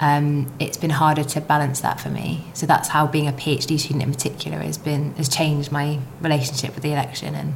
um, 0.00 0.52
it's 0.58 0.76
been 0.76 0.90
harder 0.90 1.24
to 1.24 1.40
balance 1.40 1.80
that 1.80 2.00
for 2.00 2.10
me. 2.10 2.44
So 2.54 2.66
that's 2.66 2.88
how 2.88 3.06
being 3.06 3.28
a 3.28 3.32
PhD 3.32 3.78
student 3.78 4.02
in 4.02 4.12
particular 4.12 4.58
has 4.58 4.78
been 4.78 5.14
has 5.14 5.28
changed 5.28 5.72
my 5.72 5.98
relationship 6.20 6.74
with 6.74 6.82
the 6.82 6.92
election 6.92 7.34
and 7.34 7.54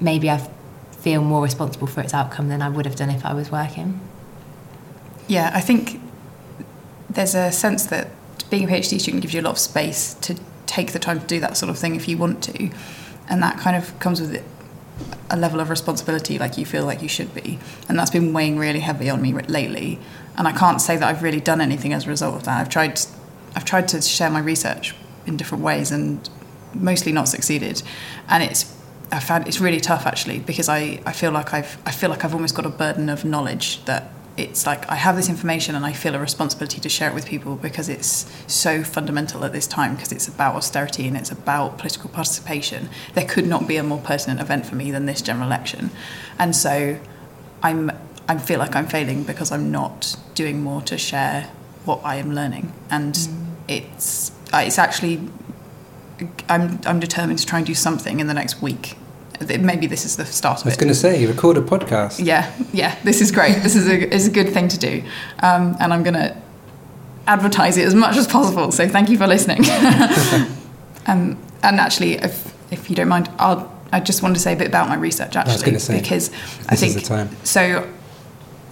maybe 0.00 0.30
I 0.30 0.38
feel 0.92 1.22
more 1.22 1.42
responsible 1.42 1.86
for 1.86 2.00
its 2.00 2.14
outcome 2.14 2.48
than 2.48 2.62
I 2.62 2.68
would 2.68 2.86
have 2.86 2.96
done 2.96 3.10
if 3.10 3.24
I 3.24 3.34
was 3.34 3.50
working. 3.50 4.00
Yeah, 5.26 5.50
I 5.54 5.60
think 5.60 6.00
there's 7.10 7.34
a 7.34 7.52
sense 7.52 7.86
that 7.86 8.08
being 8.50 8.64
a 8.64 8.66
PhD 8.66 9.00
student 9.00 9.22
gives 9.22 9.34
you 9.34 9.40
a 9.40 9.42
lot 9.42 9.52
of 9.52 9.58
space 9.58 10.14
to 10.14 10.36
take 10.66 10.92
the 10.92 10.98
time 10.98 11.20
to 11.20 11.26
do 11.26 11.40
that 11.40 11.56
sort 11.56 11.70
of 11.70 11.78
thing 11.78 11.94
if 11.94 12.08
you 12.08 12.18
want 12.18 12.42
to, 12.44 12.70
and 13.28 13.42
that 13.42 13.58
kind 13.58 13.76
of 13.76 13.98
comes 13.98 14.20
with 14.20 14.42
a 15.30 15.36
level 15.36 15.60
of 15.60 15.70
responsibility 15.70 16.38
like 16.38 16.58
you 16.58 16.64
feel 16.64 16.84
like 16.84 17.02
you 17.02 17.08
should 17.08 17.32
be, 17.34 17.58
and 17.88 17.98
that's 17.98 18.10
been 18.10 18.32
weighing 18.32 18.58
really 18.58 18.80
heavy 18.80 19.10
on 19.10 19.20
me 19.22 19.32
lately. 19.32 19.98
And 20.36 20.46
I 20.46 20.52
can't 20.52 20.80
say 20.80 20.96
that 20.96 21.08
I've 21.08 21.22
really 21.22 21.40
done 21.40 21.60
anything 21.60 21.92
as 21.92 22.06
a 22.06 22.08
result 22.08 22.36
of 22.36 22.44
that. 22.44 22.60
I've 22.60 22.68
tried, 22.68 23.00
I've 23.56 23.64
tried 23.64 23.88
to 23.88 24.00
share 24.00 24.30
my 24.30 24.38
research 24.38 24.94
in 25.26 25.36
different 25.36 25.64
ways 25.64 25.90
and 25.90 26.28
mostly 26.74 27.12
not 27.12 27.28
succeeded, 27.28 27.82
and 28.28 28.42
it's 28.42 28.74
I 29.10 29.20
found 29.20 29.48
it's 29.48 29.60
really 29.60 29.80
tough 29.80 30.06
actually 30.06 30.38
because 30.38 30.68
I, 30.68 31.00
I 31.06 31.12
feel 31.12 31.30
like 31.30 31.54
I've 31.54 31.78
I 31.86 31.90
feel 31.90 32.10
like 32.10 32.24
I've 32.24 32.34
almost 32.34 32.54
got 32.54 32.66
a 32.66 32.70
burden 32.70 33.08
of 33.08 33.24
knowledge 33.24 33.84
that 33.86 34.10
it's 34.38 34.66
like 34.66 34.88
I 34.88 34.94
have 34.94 35.16
this 35.16 35.28
information 35.28 35.74
and 35.74 35.84
I 35.84 35.92
feel 35.92 36.14
a 36.14 36.18
responsibility 36.18 36.80
to 36.80 36.88
share 36.88 37.10
it 37.10 37.14
with 37.14 37.26
people 37.26 37.56
because 37.56 37.88
it's 37.88 38.30
so 38.46 38.84
fundamental 38.84 39.44
at 39.44 39.52
this 39.52 39.66
time 39.66 39.96
because 39.96 40.12
it's 40.12 40.28
about 40.28 40.54
austerity 40.54 41.08
and 41.08 41.16
it's 41.16 41.32
about 41.32 41.76
political 41.76 42.08
participation. 42.08 42.88
There 43.14 43.26
could 43.26 43.46
not 43.46 43.66
be 43.66 43.76
a 43.76 43.82
more 43.82 43.98
pertinent 43.98 44.40
event 44.40 44.64
for 44.64 44.76
me 44.76 44.92
than 44.92 45.06
this 45.06 45.20
general 45.20 45.46
election, 45.46 45.90
and 46.38 46.54
so 46.54 46.98
I'm 47.62 47.90
I 48.28 48.38
feel 48.38 48.60
like 48.60 48.76
I'm 48.76 48.86
failing 48.86 49.24
because 49.24 49.50
I'm 49.50 49.72
not 49.72 50.16
doing 50.34 50.62
more 50.62 50.82
to 50.82 50.96
share 50.96 51.50
what 51.84 52.00
I 52.04 52.16
am 52.16 52.32
learning, 52.32 52.72
and 52.90 53.14
mm. 53.14 53.46
it's 53.66 54.30
it's 54.54 54.78
actually 54.78 55.28
I'm 56.48 56.80
I'm 56.86 57.00
determined 57.00 57.40
to 57.40 57.46
try 57.46 57.58
and 57.58 57.66
do 57.66 57.74
something 57.74 58.20
in 58.20 58.28
the 58.28 58.34
next 58.34 58.62
week 58.62 58.96
maybe 59.40 59.86
this 59.86 60.04
is 60.04 60.16
the 60.16 60.24
start 60.24 60.60
of 60.60 60.66
it. 60.66 60.70
I 60.70 60.72
was 60.72 60.76
going 60.76 60.88
to 60.88 60.94
say, 60.94 61.24
record 61.26 61.56
a 61.56 61.60
podcast. 61.60 62.24
Yeah, 62.24 62.52
yeah, 62.72 62.98
this 63.04 63.20
is 63.20 63.30
great. 63.30 63.62
this 63.62 63.76
is 63.76 63.88
a, 63.88 64.14
is 64.14 64.26
a 64.26 64.30
good 64.30 64.50
thing 64.50 64.68
to 64.68 64.78
do. 64.78 65.02
Um, 65.40 65.76
and 65.80 65.92
I'm 65.92 66.02
going 66.02 66.14
to 66.14 66.36
advertise 67.26 67.76
it 67.76 67.86
as 67.86 67.94
much 67.94 68.16
as 68.16 68.26
possible. 68.26 68.72
So 68.72 68.88
thank 68.88 69.10
you 69.10 69.18
for 69.18 69.26
listening. 69.26 69.60
um, 71.06 71.38
and 71.62 71.80
actually, 71.80 72.14
if, 72.14 72.54
if 72.72 72.90
you 72.90 72.96
don't 72.96 73.08
mind, 73.08 73.30
I'll, 73.38 73.72
I 73.92 74.00
just 74.00 74.22
wanted 74.22 74.34
to 74.34 74.40
say 74.40 74.54
a 74.54 74.56
bit 74.56 74.66
about 74.66 74.88
my 74.88 74.96
research 74.96 75.36
actually. 75.36 75.74
I 75.74 75.78
say, 75.78 76.00
because 76.00 76.30
I 76.68 76.76
think, 76.76 77.04
so 77.44 77.88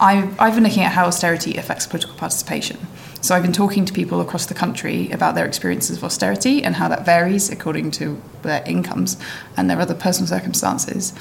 I've, 0.00 0.40
I've 0.40 0.54
been 0.54 0.64
looking 0.64 0.82
at 0.82 0.92
how 0.92 1.06
austerity 1.06 1.56
affects 1.56 1.86
political 1.86 2.16
participation. 2.16 2.78
So 3.20 3.34
I've 3.34 3.42
been 3.42 3.52
talking 3.52 3.84
to 3.84 3.92
people 3.92 4.20
across 4.20 4.46
the 4.46 4.54
country 4.54 5.10
about 5.10 5.34
their 5.34 5.46
experiences 5.46 5.96
of 5.96 6.04
austerity 6.04 6.62
and 6.62 6.76
how 6.76 6.88
that 6.88 7.04
varies 7.04 7.50
according 7.50 7.90
to 7.92 8.20
their 8.42 8.62
incomes 8.66 9.16
and 9.56 9.68
their 9.68 9.80
other 9.80 9.94
personal 9.94 10.28
circumstances. 10.28 11.12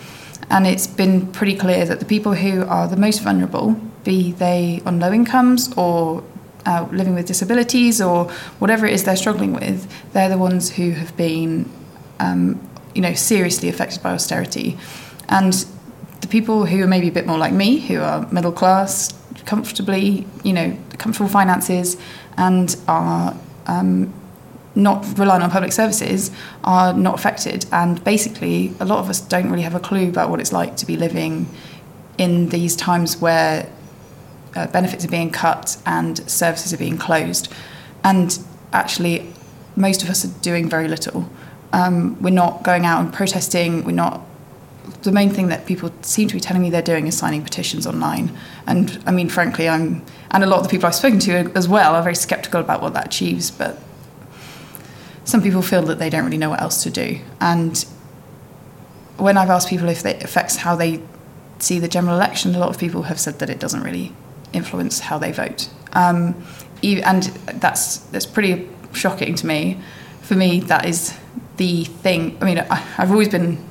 And 0.50 0.68
it's 0.68 0.88
been 0.88 1.32
pretty 1.32 1.56
clear 1.56 1.86
that 1.86 2.00
the 2.00 2.06
people 2.06 2.34
who 2.34 2.64
are 2.66 2.88
the 2.88 2.98
most 2.98 3.22
vulnerable, 3.22 3.74
be 4.04 4.34
they 4.34 4.82
on 4.86 5.00
low 5.00 5.12
incomes 5.12 5.74
or 5.76 6.24
uh, 6.66 6.88
living 6.92 7.16
with 7.16 7.26
disabilities 7.26 8.02
or 8.02 8.26
whatever 8.60 8.86
it 8.86 8.94
is 8.94 9.04
they're 9.04 9.16
struggling 9.16 9.54
with, 9.54 9.88
they're 10.14 10.30
the 10.30 10.38
ones 10.38 10.72
who 10.72 10.92
have 10.92 11.16
been, 11.18 11.70
um, 12.20 12.60
you 12.94 13.02
know, 13.02 13.14
seriously 13.14 13.70
affected 13.70 14.04
by 14.04 14.12
austerity. 14.12 14.78
And 15.30 15.54
the 16.22 16.28
people 16.28 16.66
who 16.66 16.84
are 16.84 16.88
maybe 16.88 17.08
a 17.08 17.12
bit 17.12 17.26
more 17.26 17.38
like 17.38 17.54
me, 17.54 17.80
who 17.80 18.00
are 18.00 18.28
middle 18.32 18.52
class, 18.52 19.14
comfortably, 19.46 20.28
you 20.44 20.54
know, 20.54 20.78
comfortable 20.98 21.30
finances 21.30 21.98
and 22.38 22.76
are 22.88 23.36
um, 23.68 24.14
not 24.76 25.06
relying 25.18 25.42
on 25.42 25.50
public 25.50 25.72
services 25.72 26.32
are 26.64 26.94
not 26.94 27.16
affected. 27.16 27.66
And 27.72 28.04
basically, 28.04 28.74
a 28.80 28.86
lot 28.86 29.00
of 29.00 29.10
us 29.10 29.22
don't 29.22 29.50
really 29.50 29.64
have 29.64 29.76
a 29.76 29.80
clue 29.80 30.10
about 30.10 30.30
what 30.30 30.40
it's 30.40 30.52
like 30.52 30.76
to 30.78 30.86
be 30.86 30.98
living 30.98 31.48
in 32.18 32.50
these 32.50 32.76
times 32.76 33.22
where 33.22 33.70
uh, 34.56 34.68
benefits 34.68 35.06
are 35.06 35.10
being 35.10 35.32
cut 35.32 35.78
and 35.86 36.30
services 36.30 36.74
are 36.74 36.78
being 36.78 36.98
closed. 36.98 37.52
And 38.04 38.38
actually, 38.74 39.34
most 39.76 40.04
of 40.04 40.10
us 40.10 40.24
are 40.26 40.40
doing 40.42 40.70
very 40.70 40.88
little. 40.88 41.30
Um, 41.74 42.22
we're 42.22 42.30
not 42.30 42.64
going 42.64 42.86
out 42.86 43.02
and 43.02 43.14
protesting, 43.14 43.84
we're 43.84 43.92
not 43.92 44.22
the 45.04 45.12
main 45.12 45.30
thing 45.30 45.48
that 45.48 45.66
people 45.66 45.92
seem 46.02 46.28
to 46.28 46.34
be 46.34 46.40
telling 46.40 46.62
me 46.62 46.70
they're 46.70 46.82
doing 46.82 47.08
is 47.08 47.18
signing 47.18 47.44
petitions 47.44 47.86
online. 47.86 48.36
And 48.68 49.02
I 49.06 49.12
mean, 49.12 49.30
frankly, 49.30 49.70
I'm, 49.70 50.04
and 50.32 50.44
a 50.44 50.48
lot 50.48 50.58
of 50.58 50.64
the 50.64 50.70
people 50.70 50.88
I've 50.88 50.96
spoken 50.96 51.20
to 51.20 51.52
as 51.56 51.68
well 51.68 51.96
are 51.96 52.04
very 52.04 52.16
skeptical 52.16 52.60
about 52.60 52.82
what 52.82 52.94
that 52.94 53.08
achieves. 53.08 53.52
But 53.52 53.80
some 55.24 55.42
people 55.42 55.62
feel 55.62 55.82
that 55.84 56.00
they 56.00 56.10
don't 56.10 56.26
really 56.26 56.38
know 56.38 56.50
what 56.50 56.62
else 56.62 56.84
to 56.84 56.90
do. 56.90 57.20
And 57.40 57.86
when 59.18 59.38
I've 59.38 59.50
asked 59.50 59.70
people 59.70 59.90
if 59.90 60.06
it 60.06 60.24
affects 60.24 60.58
how 60.58 60.76
they 60.76 61.02
see 61.60 61.80
the 61.80 61.88
general 61.88 62.16
election, 62.16 62.54
a 62.56 62.60
lot 62.60 62.70
of 62.70 62.78
people 62.78 63.04
have 63.04 63.20
said 63.20 63.40
that 63.40 63.50
it 63.50 63.60
doesn't 63.60 63.82
really 63.82 64.12
influence 64.54 65.00
how 65.00 65.18
they 65.18 65.32
vote. 65.32 65.70
Um, 65.94 66.36
and 66.84 67.24
that's 67.24 67.98
that's 67.98 68.26
pretty 68.26 68.70
shocking 68.94 69.36
to 69.36 69.48
me. 69.48 69.80
For 70.22 70.36
me, 70.36 70.60
that 70.62 70.86
is 70.86 71.18
the 71.58 71.86
thing. 71.86 72.38
I 72.42 72.46
mean, 72.46 72.60
I've 72.60 73.12
always 73.12 73.30
been 73.30 73.64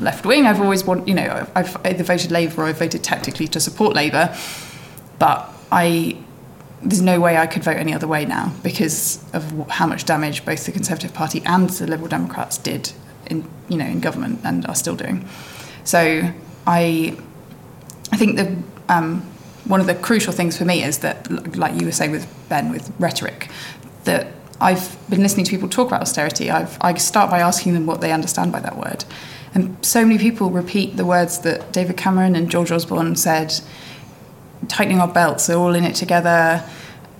left 0.00 0.24
wing. 0.24 0.46
I've 0.46 0.60
always 0.60 0.84
want, 0.84 1.06
you 1.08 1.14
know, 1.14 1.46
I've 1.54 1.76
either 1.84 2.04
voted 2.04 2.30
Labour 2.30 2.62
or 2.62 2.66
I've 2.66 2.78
voted 2.78 3.02
tactically 3.02 3.48
to 3.48 3.60
support 3.60 3.94
Labour, 3.94 4.34
but 5.18 5.50
I 5.70 6.16
there's 6.82 7.02
no 7.02 7.20
way 7.20 7.36
I 7.36 7.46
could 7.46 7.62
vote 7.62 7.76
any 7.76 7.92
other 7.92 8.06
way 8.06 8.24
now 8.24 8.54
because 8.62 9.22
of 9.34 9.68
how 9.68 9.86
much 9.86 10.06
damage 10.06 10.46
both 10.46 10.64
the 10.64 10.72
Conservative 10.72 11.12
Party 11.12 11.42
and 11.44 11.68
the 11.68 11.86
Liberal 11.86 12.08
Democrats 12.08 12.56
did 12.56 12.92
in 13.26 13.46
you 13.68 13.76
know 13.76 13.84
in 13.84 14.00
government 14.00 14.40
and 14.44 14.66
are 14.66 14.74
still 14.74 14.96
doing. 14.96 15.28
So 15.84 16.32
I 16.66 17.16
I 18.12 18.16
think 18.16 18.36
the 18.36 18.56
um, 18.88 19.22
one 19.64 19.80
of 19.80 19.86
the 19.86 19.94
crucial 19.94 20.32
things 20.32 20.56
for 20.56 20.64
me 20.64 20.82
is 20.82 20.98
that, 20.98 21.56
like 21.56 21.78
you 21.78 21.86
were 21.86 21.92
saying 21.92 22.10
with 22.10 22.26
Ben, 22.48 22.70
with 22.70 22.92
rhetoric, 22.98 23.48
that 24.04 24.28
I've 24.60 24.96
been 25.08 25.22
listening 25.22 25.46
to 25.46 25.50
people 25.50 25.68
talk 25.68 25.88
about 25.88 26.02
austerity. 26.02 26.50
I've, 26.50 26.76
I 26.80 26.94
start 26.94 27.30
by 27.30 27.40
asking 27.40 27.74
them 27.74 27.86
what 27.86 28.00
they 28.00 28.12
understand 28.12 28.52
by 28.52 28.60
that 28.60 28.76
word. 28.76 29.04
And 29.54 29.84
so 29.84 30.04
many 30.04 30.18
people 30.18 30.50
repeat 30.50 30.96
the 30.96 31.04
words 31.04 31.40
that 31.40 31.72
David 31.72 31.96
Cameron 31.96 32.36
and 32.36 32.50
George 32.50 32.70
Osborne 32.70 33.16
said 33.16 33.60
tightening 34.68 35.00
our 35.00 35.08
belts, 35.08 35.48
we're 35.48 35.56
all 35.56 35.74
in 35.74 35.84
it 35.84 35.94
together. 35.94 36.64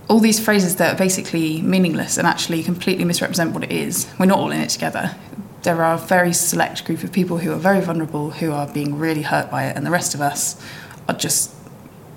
All 0.07 0.19
these 0.19 0.39
phrases 0.39 0.77
that 0.77 0.95
are 0.95 0.97
basically 0.97 1.61
meaningless 1.61 2.17
and 2.17 2.27
actually 2.27 2.63
completely 2.63 3.05
misrepresent 3.05 3.53
what 3.53 3.63
it 3.63 3.71
is. 3.71 4.07
We're 4.19 4.25
not 4.25 4.39
all 4.39 4.51
in 4.51 4.61
it 4.61 4.69
together. 4.69 5.15
There 5.63 5.83
are 5.83 5.95
a 5.95 5.97
very 5.97 6.33
select 6.33 6.85
group 6.85 7.03
of 7.03 7.11
people 7.11 7.37
who 7.39 7.51
are 7.51 7.57
very 7.57 7.81
vulnerable, 7.81 8.31
who 8.31 8.51
are 8.51 8.67
being 8.67 8.97
really 8.97 9.21
hurt 9.21 9.51
by 9.51 9.65
it, 9.65 9.75
and 9.75 9.85
the 9.85 9.91
rest 9.91 10.15
of 10.15 10.21
us 10.21 10.61
are 11.07 11.15
just 11.15 11.53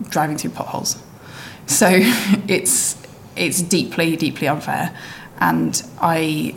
driving 0.08 0.38
through 0.38 0.50
potholes. 0.50 1.02
So 1.66 1.88
it's 2.48 2.96
it's 3.36 3.60
deeply, 3.60 4.16
deeply 4.16 4.48
unfair, 4.48 4.96
and 5.38 5.82
I 6.00 6.54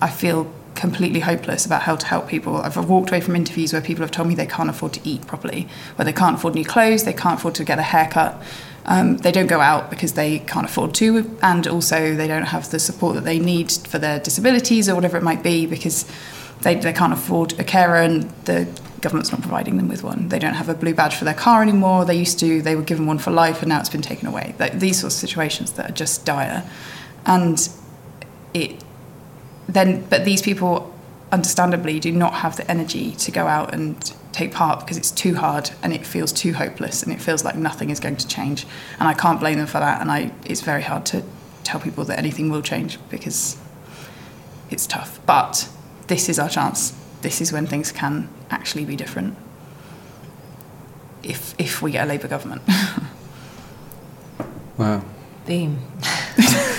I 0.00 0.10
feel 0.10 0.52
completely 0.74 1.20
hopeless 1.20 1.64
about 1.64 1.82
how 1.82 1.96
to 1.96 2.06
help 2.06 2.28
people. 2.28 2.56
I've 2.56 2.76
walked 2.88 3.10
away 3.10 3.20
from 3.20 3.36
interviews 3.36 3.72
where 3.72 3.82
people 3.82 4.02
have 4.02 4.10
told 4.10 4.28
me 4.28 4.34
they 4.34 4.46
can't 4.46 4.70
afford 4.70 4.92
to 4.94 5.08
eat 5.08 5.26
properly, 5.26 5.68
where 5.96 6.04
they 6.04 6.12
can't 6.12 6.36
afford 6.36 6.54
new 6.54 6.64
clothes, 6.64 7.04
they 7.04 7.12
can't 7.12 7.38
afford 7.38 7.54
to 7.56 7.64
get 7.64 7.78
a 7.78 7.82
haircut. 7.82 8.42
Um, 8.86 9.16
they 9.18 9.32
don't 9.32 9.46
go 9.46 9.60
out 9.60 9.88
because 9.88 10.12
they 10.12 10.40
can't 10.40 10.66
afford 10.66 10.94
to, 10.96 11.38
and 11.42 11.66
also 11.66 12.14
they 12.14 12.28
don't 12.28 12.46
have 12.46 12.70
the 12.70 12.78
support 12.78 13.14
that 13.14 13.24
they 13.24 13.38
need 13.38 13.72
for 13.72 13.98
their 13.98 14.20
disabilities 14.20 14.88
or 14.88 14.94
whatever 14.94 15.16
it 15.16 15.22
might 15.22 15.42
be 15.42 15.64
because 15.64 16.04
they, 16.60 16.74
they 16.74 16.92
can't 16.92 17.12
afford 17.12 17.58
a 17.58 17.64
carer 17.64 17.96
and 17.96 18.24
the 18.44 18.68
government's 19.00 19.30
not 19.30 19.42
providing 19.42 19.76
them 19.76 19.88
with 19.88 20.02
one. 20.02 20.28
They 20.28 20.38
don't 20.38 20.54
have 20.54 20.68
a 20.68 20.74
blue 20.74 20.94
badge 20.94 21.14
for 21.14 21.24
their 21.24 21.34
car 21.34 21.62
anymore. 21.62 22.04
They 22.04 22.16
used 22.16 22.38
to, 22.40 22.62
they 22.62 22.74
were 22.74 22.82
given 22.82 23.06
one 23.06 23.18
for 23.18 23.30
life 23.30 23.60
and 23.60 23.68
now 23.68 23.80
it's 23.80 23.90
been 23.90 24.02
taken 24.02 24.26
away. 24.26 24.54
These 24.74 25.00
sorts 25.00 25.16
of 25.16 25.20
situations 25.28 25.72
that 25.72 25.90
are 25.90 25.92
just 25.92 26.24
dire. 26.24 26.64
And 27.26 27.68
it 28.54 28.82
then 29.68 30.04
but 30.08 30.24
these 30.24 30.42
people 30.42 30.92
understandably 31.32 31.98
do 31.98 32.12
not 32.12 32.34
have 32.34 32.56
the 32.56 32.70
energy 32.70 33.12
to 33.12 33.30
go 33.30 33.46
out 33.46 33.74
and 33.74 34.12
take 34.32 34.52
part 34.52 34.80
because 34.80 34.96
it's 34.96 35.10
too 35.10 35.34
hard 35.34 35.70
and 35.82 35.92
it 35.92 36.06
feels 36.06 36.32
too 36.32 36.52
hopeless 36.52 37.02
and 37.02 37.12
it 37.12 37.20
feels 37.20 37.44
like 37.44 37.56
nothing 37.56 37.90
is 37.90 38.00
going 38.00 38.16
to 38.16 38.28
change. 38.28 38.66
And 38.98 39.08
I 39.08 39.14
can't 39.14 39.40
blame 39.40 39.58
them 39.58 39.66
for 39.66 39.80
that. 39.80 40.00
And 40.00 40.10
I 40.10 40.32
it's 40.44 40.60
very 40.60 40.82
hard 40.82 41.06
to 41.06 41.22
tell 41.62 41.80
people 41.80 42.04
that 42.04 42.18
anything 42.18 42.50
will 42.50 42.62
change 42.62 42.98
because 43.08 43.58
it's 44.70 44.86
tough. 44.86 45.20
But 45.26 45.68
this 46.08 46.28
is 46.28 46.38
our 46.38 46.48
chance. 46.48 46.94
This 47.22 47.40
is 47.40 47.52
when 47.52 47.66
things 47.66 47.90
can 47.90 48.28
actually 48.50 48.84
be 48.84 48.96
different. 48.96 49.36
If 51.22 51.54
if 51.58 51.80
we 51.80 51.92
get 51.92 52.04
a 52.04 52.08
labour 52.08 52.28
government. 52.28 52.62
Wow. 54.76 55.04
Beam. 55.46 55.78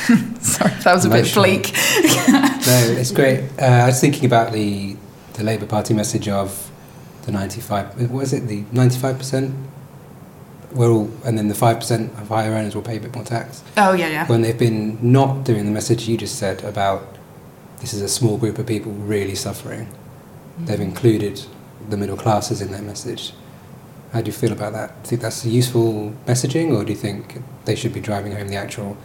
Sorry, 0.40 0.72
that 0.84 0.94
was 0.94 1.06
a 1.06 1.10
bit 1.10 1.34
bleak. 1.34 1.74
no, 2.30 2.96
it's 2.98 3.12
great. 3.12 3.50
Uh, 3.60 3.66
I 3.66 3.86
was 3.88 4.00
thinking 4.00 4.26
about 4.26 4.52
the 4.54 4.96
the 5.34 5.44
Labour 5.44 5.66
Party 5.66 5.94
message 5.94 6.28
of 6.28 6.70
the 7.24 7.32
ninety 7.32 7.60
five. 7.60 8.12
What 8.12 8.22
is 8.22 8.34
it? 8.34 8.48
The 8.48 8.64
ninety 8.72 9.00
five 9.00 9.18
percent. 9.18 9.56
We're 10.72 10.92
all, 10.92 11.10
and 11.26 11.38
then 11.38 11.48
the 11.48 11.56
five 11.56 11.78
percent 11.78 12.12
of 12.20 12.28
higher 12.28 12.52
earners 12.52 12.76
will 12.76 12.84
pay 12.84 12.98
a 12.98 13.00
bit 13.00 13.16
more 13.16 13.24
tax. 13.24 13.64
Oh 13.78 13.94
yeah, 13.94 14.10
yeah. 14.10 14.28
When 14.28 14.42
they've 14.42 14.58
been 14.58 15.00
not 15.02 15.44
doing 15.44 15.66
the 15.66 15.72
message 15.72 16.08
you 16.08 16.18
just 16.18 16.38
said 16.38 16.64
about 16.64 17.18
this 17.80 17.94
is 17.94 18.02
a 18.02 18.10
small 18.10 18.38
group 18.38 18.60
of 18.60 18.68
people 18.68 18.92
really 18.92 19.36
suffering. 19.36 19.88
They've 20.60 20.80
included 20.80 21.46
the 21.90 21.98
middle 21.98 22.18
classes 22.18 22.62
in 22.62 22.72
their 22.72 22.82
message. 22.82 23.34
How 24.14 24.22
do 24.22 24.28
you 24.28 24.34
feel 24.34 24.52
about 24.52 24.74
that? 24.74 24.90
Do 24.90 25.00
you 25.02 25.10
think 25.10 25.22
that's 25.24 25.46
useful 25.46 26.14
messaging, 26.26 26.76
or 26.76 26.84
do 26.84 26.92
you 26.92 26.98
think 26.98 27.42
they 27.66 27.76
should 27.76 27.94
be 27.94 28.00
driving 28.00 28.34
home 28.34 28.48
the 28.48 28.56
actual 28.56 28.98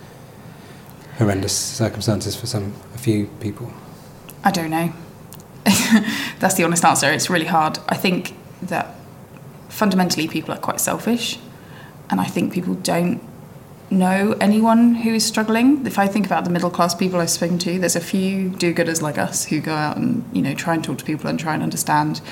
horrendous 1.20 1.54
circumstances 1.54 2.34
for 2.34 2.46
some 2.46 2.74
a 2.94 2.98
few 2.98 3.26
people? 3.40 3.70
I 4.42 4.50
don't 4.50 4.70
know. 4.70 4.92
That's 6.38 6.54
the 6.54 6.64
honest 6.64 6.84
answer. 6.84 7.12
It's 7.12 7.28
really 7.28 7.46
hard. 7.46 7.78
I 7.88 7.96
think 7.96 8.34
that 8.62 8.94
fundamentally 9.68 10.26
people 10.26 10.54
are 10.54 10.58
quite 10.58 10.80
selfish, 10.80 11.38
and 12.08 12.20
I 12.20 12.24
think 12.24 12.54
people 12.54 12.74
don't 12.74 13.22
know 13.90 14.34
anyone 14.40 14.94
who 14.94 15.14
is 15.14 15.26
struggling. 15.26 15.86
If 15.86 15.98
I 15.98 16.06
think 16.06 16.24
about 16.24 16.44
the 16.44 16.50
middle 16.50 16.70
class 16.70 16.94
people 16.94 17.20
I've 17.20 17.30
spoken 17.30 17.58
to, 17.58 17.78
there's 17.78 17.96
a 17.96 18.00
few 18.00 18.48
do-gooders 18.48 19.02
like 19.02 19.18
us 19.18 19.44
who 19.44 19.60
go 19.60 19.74
out 19.74 19.98
and 19.98 20.24
you 20.32 20.40
know 20.40 20.54
try 20.54 20.74
and 20.74 20.82
talk 20.82 20.98
to 20.98 21.04
people 21.04 21.28
and 21.28 21.38
try 21.38 21.52
and 21.52 21.62
understand 21.62 22.22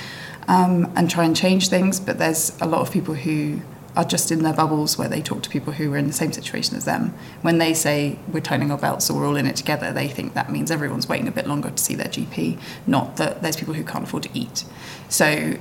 um, 0.46 0.90
and 0.96 1.10
try 1.10 1.24
and 1.24 1.36
change 1.36 1.68
things. 1.68 2.00
But 2.00 2.18
there's 2.18 2.56
a 2.62 2.66
lot 2.66 2.80
of 2.80 2.90
people 2.90 3.14
who 3.14 3.60
are 3.98 4.04
just 4.04 4.30
in 4.30 4.44
their 4.44 4.54
bubbles 4.54 4.96
where 4.96 5.08
they 5.08 5.20
talk 5.20 5.42
to 5.42 5.50
people 5.50 5.72
who 5.72 5.92
are 5.92 5.96
in 5.96 6.06
the 6.06 6.12
same 6.12 6.32
situation 6.32 6.76
as 6.76 6.84
them. 6.84 7.12
When 7.42 7.58
they 7.58 7.74
say 7.74 8.16
we're 8.28 8.38
tightening 8.38 8.70
our 8.70 8.78
belts 8.78 9.10
or 9.10 9.18
we're 9.18 9.26
all 9.26 9.34
in 9.34 9.44
it 9.44 9.56
together, 9.56 9.92
they 9.92 10.06
think 10.06 10.34
that 10.34 10.52
means 10.52 10.70
everyone's 10.70 11.08
waiting 11.08 11.26
a 11.26 11.32
bit 11.32 11.48
longer 11.48 11.70
to 11.70 11.82
see 11.82 11.96
their 11.96 12.06
GP, 12.06 12.60
not 12.86 13.16
that 13.16 13.42
there's 13.42 13.56
people 13.56 13.74
who 13.74 13.82
can't 13.82 14.04
afford 14.04 14.22
to 14.22 14.30
eat. 14.32 14.64
So 15.08 15.58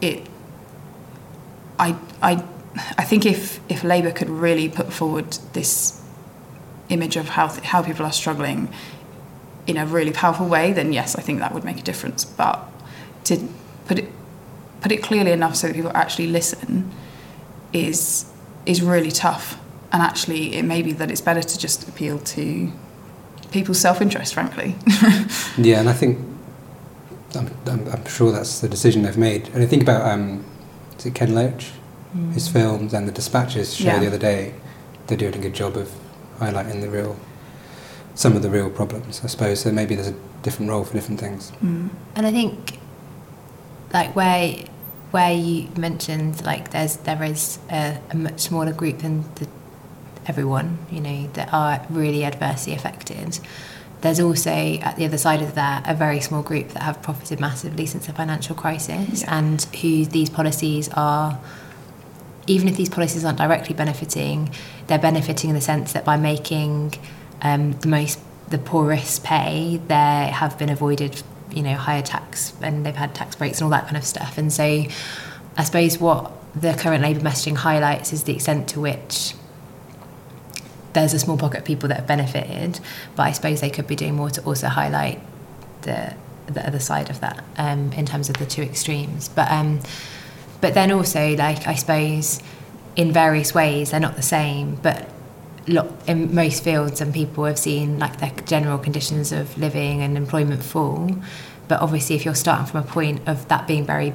it 0.00 0.26
I 1.78 1.94
I 2.22 2.42
I 2.96 3.04
think 3.04 3.26
if 3.26 3.60
if 3.68 3.84
Labour 3.84 4.12
could 4.12 4.30
really 4.30 4.70
put 4.70 4.90
forward 4.90 5.32
this 5.52 6.02
image 6.88 7.16
of 7.16 7.28
how 7.28 7.48
how 7.48 7.82
people 7.82 8.06
are 8.06 8.12
struggling 8.12 8.72
in 9.66 9.76
a 9.76 9.84
really 9.84 10.12
powerful 10.12 10.48
way, 10.48 10.72
then 10.72 10.94
yes, 10.94 11.16
I 11.16 11.20
think 11.20 11.38
that 11.40 11.52
would 11.52 11.64
make 11.64 11.78
a 11.78 11.82
difference. 11.82 12.24
But 12.24 12.66
to 13.24 13.46
put 13.84 13.98
it 13.98 14.10
put 14.80 14.90
it 14.90 15.02
clearly 15.02 15.32
enough 15.32 15.56
so 15.56 15.66
that 15.66 15.76
people 15.76 15.92
actually 15.94 16.28
listen 16.28 16.90
is 17.74 18.24
is 18.66 18.80
really 18.80 19.10
tough. 19.10 19.58
And 19.92 20.02
actually, 20.02 20.54
it 20.54 20.64
may 20.64 20.80
be 20.82 20.92
that 20.92 21.10
it's 21.10 21.20
better 21.20 21.42
to 21.42 21.58
just 21.58 21.86
appeal 21.88 22.18
to 22.18 22.72
people's 23.52 23.78
self-interest, 23.80 24.32
frankly. 24.34 24.74
Yeah, 25.56 25.78
and 25.80 25.88
I 25.88 25.92
think 25.92 26.18
I'm, 27.36 27.48
I'm, 27.66 27.86
I'm 27.88 28.04
sure 28.06 28.32
that's 28.32 28.58
the 28.60 28.68
decision 28.68 29.02
they've 29.02 29.16
made. 29.18 29.48
And 29.54 29.62
I 29.62 29.66
think 29.66 29.82
about 29.82 30.02
um, 30.10 30.44
is 30.98 31.06
it 31.06 31.14
Ken 31.14 31.32
Loach, 31.34 31.70
his 32.32 32.48
films 32.48 32.92
and 32.94 33.06
the 33.06 33.12
Dispatches 33.12 33.74
show 33.76 33.84
Yeah. 33.84 34.00
the 34.00 34.06
other 34.08 34.18
day. 34.18 34.54
They're 35.06 35.18
doing 35.18 35.34
a 35.36 35.38
good 35.38 35.52
job 35.54 35.76
of 35.76 35.92
highlighting 36.40 36.80
the 36.80 36.88
real, 36.88 37.16
some 38.14 38.34
of 38.34 38.42
the 38.42 38.50
real 38.50 38.70
problems. 38.70 39.20
I 39.22 39.28
suppose 39.28 39.60
so. 39.60 39.70
Maybe 39.70 39.94
there's 39.94 40.08
a 40.08 40.16
different 40.42 40.70
role 40.70 40.82
for 40.84 40.94
different 40.94 41.20
things. 41.20 41.52
Mm. 41.62 41.90
And 42.16 42.26
I 42.26 42.32
think, 42.32 42.78
like 43.92 44.16
where 44.16 44.56
where 45.14 45.32
you 45.32 45.68
mentioned, 45.76 46.44
like 46.44 46.72
there's 46.72 46.96
there 47.08 47.22
is 47.22 47.60
a, 47.70 48.00
a 48.10 48.16
much 48.16 48.40
smaller 48.40 48.72
group 48.72 48.98
than 48.98 49.22
the, 49.36 49.46
everyone, 50.26 50.78
you 50.90 51.00
know, 51.00 51.28
that 51.34 51.48
are 51.52 51.86
really 51.88 52.24
adversely 52.24 52.72
affected. 52.74 53.38
There's 54.00 54.18
also 54.18 54.50
at 54.50 54.96
the 54.96 55.04
other 55.04 55.16
side 55.16 55.40
of 55.40 55.54
that 55.54 55.88
a 55.88 55.94
very 55.94 56.20
small 56.20 56.42
group 56.42 56.70
that 56.70 56.82
have 56.82 57.00
profited 57.00 57.38
massively 57.38 57.86
since 57.86 58.06
the 58.06 58.12
financial 58.12 58.56
crisis, 58.56 59.22
Yeah. 59.22 59.38
and 59.38 59.62
who 59.80 60.04
these 60.04 60.30
policies 60.30 60.88
are. 60.94 61.38
Even 62.48 62.66
if 62.68 62.76
these 62.76 62.90
policies 62.90 63.24
aren't 63.24 63.38
directly 63.38 63.74
benefiting, 63.74 64.50
they're 64.88 64.98
benefiting 64.98 65.48
in 65.50 65.54
the 65.54 65.62
sense 65.62 65.92
that 65.92 66.04
by 66.04 66.16
making 66.16 66.94
um, 67.40 67.72
the 67.84 67.88
most 67.88 68.18
the 68.48 68.58
poorest 68.58 69.22
pay, 69.22 69.80
there 69.86 70.26
have 70.26 70.58
been 70.58 70.68
avoided, 70.70 71.22
you 71.54 71.62
know, 71.62 71.74
higher 71.74 72.02
tax 72.02 72.52
and 72.60 72.84
they've 72.84 72.96
had 72.96 73.14
tax 73.14 73.36
breaks 73.36 73.58
and 73.58 73.64
all 73.64 73.70
that 73.70 73.84
kind 73.84 73.96
of 73.96 74.04
stuff. 74.04 74.38
And 74.38 74.52
so, 74.52 74.84
I 75.56 75.64
suppose 75.64 75.98
what 75.98 76.32
the 76.54 76.74
current 76.74 77.02
Labour 77.02 77.20
messaging 77.20 77.56
highlights 77.56 78.12
is 78.12 78.24
the 78.24 78.34
extent 78.34 78.68
to 78.70 78.80
which 78.80 79.34
there's 80.94 81.12
a 81.12 81.18
small 81.18 81.36
pocket 81.36 81.58
of 81.58 81.64
people 81.64 81.88
that 81.88 81.96
have 81.96 82.06
benefited, 82.06 82.80
but 83.16 83.24
I 83.24 83.32
suppose 83.32 83.60
they 83.60 83.70
could 83.70 83.86
be 83.86 83.96
doing 83.96 84.14
more 84.14 84.30
to 84.30 84.42
also 84.44 84.68
highlight 84.68 85.20
the 85.82 86.14
the 86.46 86.66
other 86.66 86.78
side 86.78 87.08
of 87.08 87.20
that 87.20 87.42
um, 87.56 87.92
in 87.94 88.04
terms 88.04 88.28
of 88.28 88.36
the 88.36 88.46
two 88.46 88.62
extremes. 88.62 89.28
But 89.28 89.50
um, 89.50 89.80
but 90.60 90.74
then 90.74 90.92
also, 90.92 91.36
like 91.36 91.66
I 91.66 91.74
suppose, 91.74 92.40
in 92.96 93.12
various 93.12 93.54
ways 93.54 93.90
they're 93.90 94.00
not 94.00 94.16
the 94.16 94.22
same, 94.22 94.76
but 94.76 95.08
lot 95.68 95.86
in 96.06 96.34
most 96.34 96.62
fields 96.62 97.00
and 97.00 97.12
people 97.12 97.44
have 97.44 97.58
seen 97.58 97.98
like 97.98 98.18
their 98.20 98.30
general 98.44 98.78
conditions 98.78 99.32
of 99.32 99.56
living 99.58 100.02
and 100.02 100.16
employment 100.16 100.62
fall. 100.62 101.10
But 101.68 101.80
obviously 101.80 102.16
if 102.16 102.24
you're 102.24 102.34
starting 102.34 102.66
from 102.66 102.80
a 102.80 102.86
point 102.86 103.26
of 103.26 103.48
that 103.48 103.66
being 103.66 103.86
very 103.86 104.14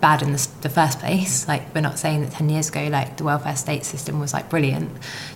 bad 0.00 0.22
in 0.22 0.32
the, 0.32 0.48
the 0.62 0.70
first 0.70 0.98
place 0.98 1.46
like 1.52 1.74
we're 1.74 1.82
not 1.82 1.98
saying 1.98 2.22
that 2.22 2.32
10 2.32 2.48
years 2.48 2.70
ago 2.70 2.88
like 2.88 3.18
the 3.18 3.24
welfare 3.24 3.54
state 3.54 3.84
system 3.84 4.18
was 4.18 4.32
like 4.32 4.48
brilliant 4.48 4.90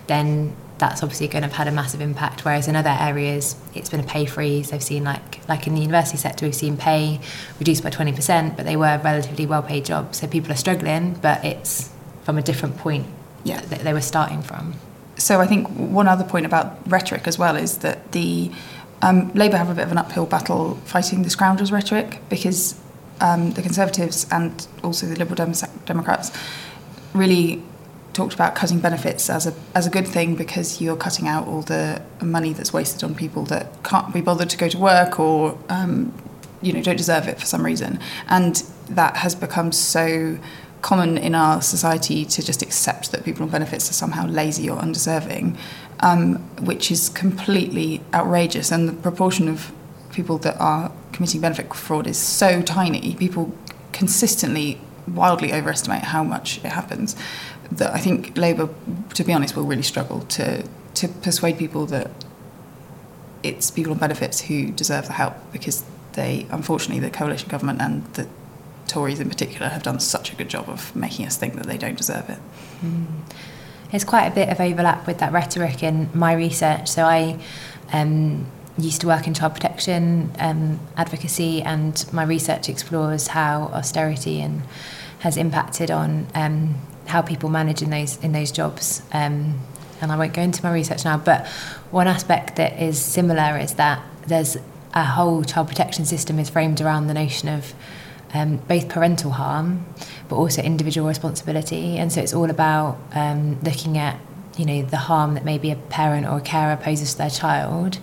then 0.07 0.55
that's 0.79 1.03
obviously 1.03 1.27
going 1.27 1.41
to 1.43 1.47
have 1.47 1.55
had 1.55 1.67
a 1.67 1.71
massive 1.71 2.01
impact. 2.01 2.43
Whereas 2.43 2.67
in 2.67 2.75
other 2.75 2.93
areas 2.99 3.55
it's 3.73 3.89
been 3.89 4.01
a 4.01 4.03
pay 4.03 4.25
freeze. 4.25 4.71
They've 4.71 4.83
seen 4.83 5.03
like 5.03 5.47
like 5.47 5.67
in 5.67 5.75
the 5.75 5.81
university 5.81 6.17
sector 6.17 6.45
we've 6.45 6.55
seen 6.55 6.75
pay 6.77 7.19
reduced 7.59 7.83
by 7.83 7.89
20% 7.91 8.57
but 8.57 8.65
they 8.65 8.75
were 8.75 8.99
relatively 9.03 9.45
well 9.45 9.63
paid 9.63 9.85
jobs. 9.85 10.19
So 10.19 10.27
people 10.27 10.51
are 10.51 10.57
struggling 10.57 11.13
but 11.13 11.45
it's 11.45 11.89
from 12.23 12.37
a 12.37 12.41
different 12.41 12.77
point 12.77 13.05
Yeah. 13.43 13.61
that 13.61 13.81
they 13.81 13.93
were 13.93 14.01
starting 14.01 14.41
from 14.41 14.73
So 15.17 15.39
I 15.39 15.47
think 15.47 15.67
one 15.69 16.07
other 16.07 16.23
point 16.23 16.45
about 16.45 16.77
rhetoric 16.89 17.27
as 17.27 17.39
well 17.39 17.55
is 17.55 17.77
that 17.79 18.11
the 18.11 18.51
um, 19.01 19.31
Labour 19.33 19.57
have 19.57 19.69
a 19.69 19.73
bit 19.73 19.85
of 19.85 19.91
an 19.91 19.97
uphill 19.97 20.25
battle 20.25 20.75
fighting 20.85 21.23
the 21.23 21.29
scoundrels 21.29 21.71
rhetoric 21.71 22.21
because 22.29 22.79
um, 23.21 23.51
the 23.51 23.61
Conservatives 23.61 24.27
and 24.31 24.67
also 24.83 25.05
the 25.05 25.15
Liberal 25.15 25.35
Dem- 25.35 25.69
Democrats 25.85 26.31
really 27.13 27.63
talked 28.13 28.33
about 28.33 28.55
cutting 28.55 28.79
benefits 28.79 29.29
as 29.29 29.45
a 29.45 29.53
as 29.73 29.85
a 29.85 29.89
good 29.89 30.07
thing 30.07 30.35
because 30.35 30.81
you're 30.81 30.95
cutting 30.95 31.27
out 31.27 31.45
all 31.47 31.61
the 31.61 32.01
money 32.21 32.53
that's 32.53 32.71
wasted 32.71 33.03
on 33.03 33.13
people 33.13 33.43
that 33.43 33.83
can't 33.83 34.13
be 34.13 34.21
bothered 34.21 34.49
to 34.49 34.57
go 34.57 34.69
to 34.69 34.77
work 34.77 35.19
or 35.19 35.57
um, 35.69 36.13
you 36.61 36.71
know 36.71 36.81
don't 36.81 36.95
deserve 36.95 37.27
it 37.27 37.39
for 37.39 37.45
some 37.45 37.63
reason, 37.63 37.99
and 38.27 38.63
that 38.89 39.17
has 39.17 39.35
become 39.35 39.71
so 39.71 40.37
common 40.85 41.17
in 41.17 41.33
our 41.33 41.63
society 41.63 42.23
to 42.23 42.43
just 42.43 42.61
accept 42.61 43.11
that 43.11 43.25
people 43.25 43.41
on 43.41 43.49
benefits 43.49 43.89
are 43.89 43.93
somehow 43.93 44.27
lazy 44.27 44.69
or 44.69 44.77
undeserving, 44.77 45.57
um, 46.01 46.35
which 46.63 46.91
is 46.91 47.09
completely 47.09 48.01
outrageous, 48.13 48.71
and 48.71 48.87
the 48.87 48.93
proportion 48.93 49.47
of 49.47 49.71
people 50.11 50.37
that 50.37 50.55
are 50.59 50.91
committing 51.11 51.41
benefit 51.41 51.73
fraud 51.73 52.05
is 52.05 52.19
so 52.19 52.61
tiny. 52.61 53.15
People 53.15 53.51
consistently 53.93 54.79
wildly 55.07 55.51
overestimate 55.51 56.03
how 56.03 56.23
much 56.23 56.59
it 56.59 56.71
happens 56.79 57.15
that 57.71 57.91
I 57.91 57.97
think 57.97 58.37
Labour, 58.37 58.69
to 59.15 59.23
be 59.23 59.33
honest, 59.33 59.55
will 59.55 59.63
really 59.63 59.87
struggle 59.93 60.21
to 60.37 60.63
to 60.99 61.07
persuade 61.07 61.57
people 61.57 61.87
that 61.87 62.11
it's 63.41 63.71
people 63.71 63.91
on 63.93 63.97
benefits 63.97 64.41
who 64.41 64.71
deserve 64.71 65.07
the 65.07 65.13
help 65.13 65.33
because 65.51 65.83
they, 66.13 66.45
unfortunately, 66.51 66.99
the 66.99 67.09
coalition 67.09 67.49
government 67.49 67.81
and 67.81 68.05
the 68.13 68.27
Tories 68.87 69.19
in 69.19 69.29
particular 69.29 69.69
have 69.69 69.83
done 69.83 69.99
such 69.99 70.31
a 70.31 70.35
good 70.35 70.49
job 70.49 70.69
of 70.69 70.95
making 70.95 71.25
us 71.25 71.37
think 71.37 71.55
that 71.55 71.65
they 71.65 71.77
don't 71.77 71.97
deserve 71.97 72.29
it. 72.29 72.39
There's 73.91 74.03
quite 74.03 74.25
a 74.25 74.31
bit 74.31 74.49
of 74.49 74.59
overlap 74.59 75.07
with 75.07 75.19
that 75.19 75.31
rhetoric 75.31 75.83
in 75.83 76.09
my 76.13 76.33
research. 76.33 76.87
So 76.89 77.03
I 77.03 77.39
um, 77.93 78.45
used 78.77 79.01
to 79.01 79.07
work 79.07 79.27
in 79.27 79.33
child 79.33 79.53
protection 79.53 80.31
um, 80.39 80.79
advocacy, 80.97 81.61
and 81.61 82.05
my 82.11 82.23
research 82.23 82.67
explores 82.69 83.27
how 83.27 83.63
austerity 83.73 84.41
and 84.41 84.63
has 85.19 85.37
impacted 85.37 85.89
on 85.91 86.27
um, 86.35 86.75
how 87.07 87.21
people 87.21 87.49
manage 87.49 87.81
in 87.81 87.89
those 87.89 88.17
in 88.23 88.31
those 88.31 88.51
jobs. 88.51 89.01
Um, 89.13 89.59
and 90.01 90.11
I 90.11 90.17
won't 90.17 90.33
go 90.33 90.41
into 90.41 90.61
my 90.61 90.73
research 90.73 91.05
now, 91.05 91.17
but 91.17 91.47
one 91.89 92.07
aspect 92.07 92.57
that 92.57 92.81
is 92.81 93.01
similar 93.01 93.57
is 93.57 93.75
that 93.75 94.03
there's 94.27 94.57
a 94.93 95.03
whole 95.03 95.43
child 95.43 95.67
protection 95.67 96.05
system 96.05 96.37
is 96.39 96.49
framed 96.49 96.81
around 96.81 97.07
the 97.07 97.13
notion 97.13 97.49
of 97.49 97.73
um, 98.35 98.57
both 98.57 98.89
parental 98.89 99.31
harm, 99.31 99.85
but 100.29 100.35
also 100.35 100.61
individual 100.61 101.07
responsibility. 101.07 101.97
And 101.97 102.11
so 102.11 102.21
it's 102.21 102.33
all 102.33 102.49
about 102.49 102.97
um, 103.13 103.59
looking 103.61 103.97
at, 103.97 104.19
you 104.57 104.65
know, 104.65 104.81
the 104.83 104.97
harm 104.97 105.33
that 105.35 105.45
maybe 105.45 105.71
a 105.71 105.75
parent 105.75 106.27
or 106.27 106.37
a 106.37 106.41
carer 106.41 106.77
poses 106.77 107.13
to 107.13 107.17
their 107.19 107.29
child, 107.29 107.95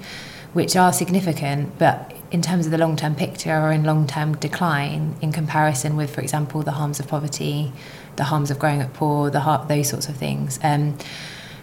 which 0.53 0.77
are 0.77 0.92
significant, 0.92 1.79
but 1.79 2.14
in 2.31 2.40
terms 2.40 2.64
of 2.64 2.73
the 2.73 2.79
long-term 2.79 3.14
picture 3.14 3.53
are 3.53 3.73
in 3.73 3.85
long-term 3.85 4.37
decline 4.37 5.14
in 5.21 5.33
comparison 5.33 5.97
with, 5.97 6.14
for 6.14 6.23
example, 6.23 6.62
the 6.62 6.73
harms 6.73 6.99
of 6.99 7.07
poverty, 7.07 7.73
the 8.16 8.25
harms 8.25 8.51
of 8.51 8.59
growing 8.59 8.81
up 8.81 8.92
poor, 8.95 9.31
the 9.31 9.40
har- 9.40 9.66
those 9.68 9.88
sorts 9.88 10.09
of 10.09 10.16
things. 10.16 10.59
Um, 10.62 10.97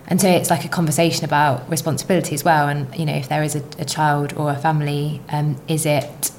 and 0.07 0.19
so 0.19 0.27
it's 0.27 0.49
like 0.49 0.65
a 0.65 0.67
conversation 0.67 1.25
about 1.25 1.69
responsibility 1.69 2.33
as 2.33 2.43
well. 2.43 2.67
And 2.67 2.95
you 2.95 3.05
know, 3.05 3.13
if 3.13 3.29
there 3.29 3.43
is 3.43 3.55
a, 3.55 3.63
a 3.79 3.85
child 3.85 4.33
or 4.33 4.51
a 4.51 4.55
family, 4.55 5.21
um, 5.29 5.55
is 5.67 5.85
it 5.85 6.31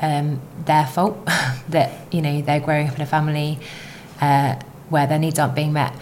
um, 0.00 0.40
their 0.64 0.86
fault 0.86 1.24
that 1.68 1.92
you 2.12 2.22
know 2.22 2.42
they're 2.42 2.60
growing 2.60 2.88
up 2.88 2.96
in 2.96 3.02
a 3.02 3.06
family 3.06 3.58
uh, 4.20 4.56
where 4.88 5.06
their 5.06 5.18
needs 5.18 5.38
aren't 5.38 5.54
being 5.54 5.72
met? 5.72 5.94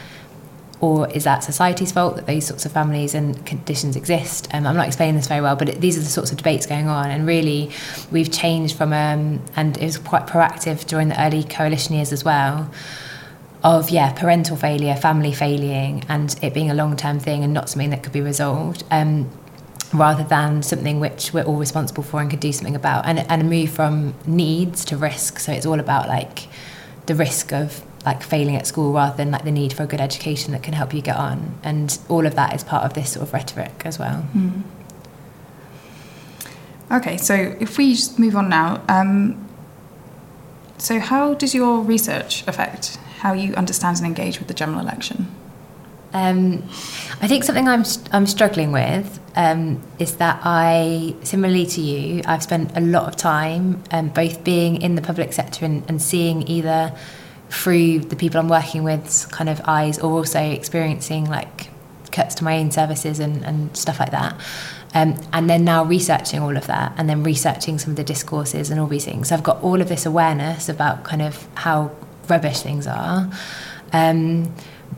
or 0.81 1.11
is 1.11 1.25
that 1.25 1.43
society's 1.43 1.91
fault 1.91 2.17
that 2.17 2.27
those 2.27 2.47
sorts 2.47 2.65
of 2.65 2.73
families 2.73 3.15
and 3.15 3.45
conditions 3.45 3.97
exist? 3.97 4.49
Um, 4.53 4.67
I'm 4.67 4.77
not 4.77 4.87
explaining 4.87 5.17
this 5.17 5.27
very 5.27 5.41
well, 5.41 5.57
but 5.57 5.69
it, 5.69 5.81
these 5.81 5.97
are 5.97 6.01
the 6.01 6.07
sorts 6.07 6.31
of 6.31 6.37
debates 6.37 6.67
going 6.67 6.89
on, 6.89 7.11
and 7.11 7.27
really, 7.27 7.71
we've 8.13 8.31
changed 8.31 8.77
from 8.77 8.93
um, 8.93 9.43
and 9.57 9.77
it 9.77 9.85
was 9.85 9.99
quite 9.99 10.27
proactive 10.27 10.87
during 10.87 11.09
the 11.09 11.21
early 11.21 11.43
coalition 11.43 11.97
years 11.97 12.13
as 12.13 12.25
well. 12.25 12.71
Of 13.65 13.91
yeah, 13.91 14.13
parental 14.13 14.57
failure, 14.57 14.95
family 14.95 15.33
failing, 15.33 16.05
and 16.09 16.35
it 16.43 16.55
being 16.55 16.71
a 16.71 16.75
long-term 16.75 17.19
thing 17.19 17.43
and 17.43 17.53
not 17.53 17.69
something 17.69 17.91
that 17.91 18.05
could 18.05 18.13
be 18.13 18.21
resolved. 18.21 18.85
Um, 18.93 19.29
rather 19.93 20.25
than 20.25 20.63
something 20.63 21.01
which 21.01 21.33
we're 21.33 21.45
all 21.45 21.57
responsible 21.57 22.03
for 22.03 22.21
and 22.21 22.31
could 22.31 22.41
do 22.41 22.53
something 22.53 22.77
about. 22.77 23.07
And, 23.07 23.19
and 23.21 23.43
a 23.43 23.45
move 23.45 23.71
from 23.71 24.15
needs 24.27 24.85
to 24.87 24.97
risk. 24.97 25.39
So 25.39 25.53
it's 25.53 25.67
all 25.67 25.81
about 25.81 26.09
like 26.09 26.49
the 27.07 27.15
risk 27.15 27.53
of 27.53 27.83
like 28.05 28.23
failing 28.23 28.57
at 28.57 28.67
school 28.67 28.93
rather 28.93 29.17
than 29.17 29.31
like 29.31 29.45
the 29.45 29.51
need 29.51 29.73
for 29.73 29.83
a 29.83 29.87
good 29.87 30.01
education 30.01 30.53
that 30.53 30.63
can 30.63 30.75
help 30.75 30.95
you 30.95 31.03
get 31.03 31.17
on. 31.17 31.59
And 31.63 31.99
all 32.09 32.27
of 32.27 32.35
that 32.35 32.55
is 32.55 32.65
part 32.65 32.85
of 32.85 32.95
this 32.95 33.13
sort 33.13 33.27
of 33.27 33.33
rhetoric 33.33 33.83
as 33.85 33.99
well. 33.99 34.27
Mm. 34.37 34.63
okay 36.91 37.17
so 37.17 37.35
if 37.61 37.77
we 37.77 37.93
just 37.95 38.19
move 38.19 38.35
on 38.37 38.49
now 38.49 38.83
um, 38.89 39.47
so 40.79 40.99
how 40.99 41.35
does 41.35 41.55
your 41.55 41.81
research 41.81 42.47
affect 42.47 42.97
how 43.21 43.33
you 43.33 43.53
understand 43.55 43.99
and 43.99 44.07
engage 44.07 44.39
with 44.39 44.49
the 44.49 44.55
general 44.55 44.81
election 44.81 45.29
um, 46.13 46.63
I 47.21 47.29
think 47.29 47.45
something 47.45 47.69
I'm 47.69 47.85
I'm 48.13 48.27
struggling 48.27 48.73
with 48.73 49.21
um, 49.37 49.83
is 49.99 50.17
that 50.17 50.41
I, 50.43 51.15
similarly 51.23 51.67
to 51.67 51.81
you, 51.81 52.23
I've 52.27 52.43
spent 52.43 52.77
a 52.77 52.81
lot 52.81 53.09
of 53.09 53.17
time 53.17 53.83
um, 53.91 54.09
both 54.09 54.43
being 54.43 54.83
in 54.83 54.95
the 54.95 55.03
public 55.03 55.33
sector 55.33 55.65
and, 55.65 55.89
and 55.89 56.03
seeing 56.03 56.47
either 56.49 56.93
through 57.51 58.01
the 58.01 58.17
people 58.17 58.41
I'm 58.41 58.49
working 58.49 58.83
with 58.83 59.29
kind 59.31 59.49
of 59.49 59.61
eyes 59.65 59.99
or 59.99 60.13
also 60.13 60.41
experiencing 60.41 61.27
like 61.27 61.69
cuts 62.11 62.35
to 62.37 62.45
my 62.45 62.59
own 62.59 62.71
services 62.71 63.21
and, 63.21 63.45
and 63.45 63.77
stuff 63.77 64.01
like 64.01 64.11
that. 64.11 64.35
Um, 64.95 65.17
and 65.33 65.49
then 65.49 65.65
now 65.65 65.85
researching 65.85 66.41
all 66.41 66.57
of 66.57 66.67
that 66.67 66.95
and 66.97 67.09
then 67.09 67.23
researching 67.23 67.79
some 67.79 67.91
of 67.91 67.97
the 67.97 68.05
discourses 68.05 68.71
and 68.71 68.81
all 68.81 68.87
these 68.87 69.05
things. 69.05 69.29
So 69.29 69.37
I've 69.37 69.43
got 69.43 69.63
all 69.63 69.81
of 69.81 69.89
this 69.89 70.07
awareness 70.07 70.69
about 70.69 71.05
kind 71.05 71.23
of 71.23 71.47
how 71.55 71.93
rubbish 72.29 72.61
things 72.63 72.87
are. 72.87 73.31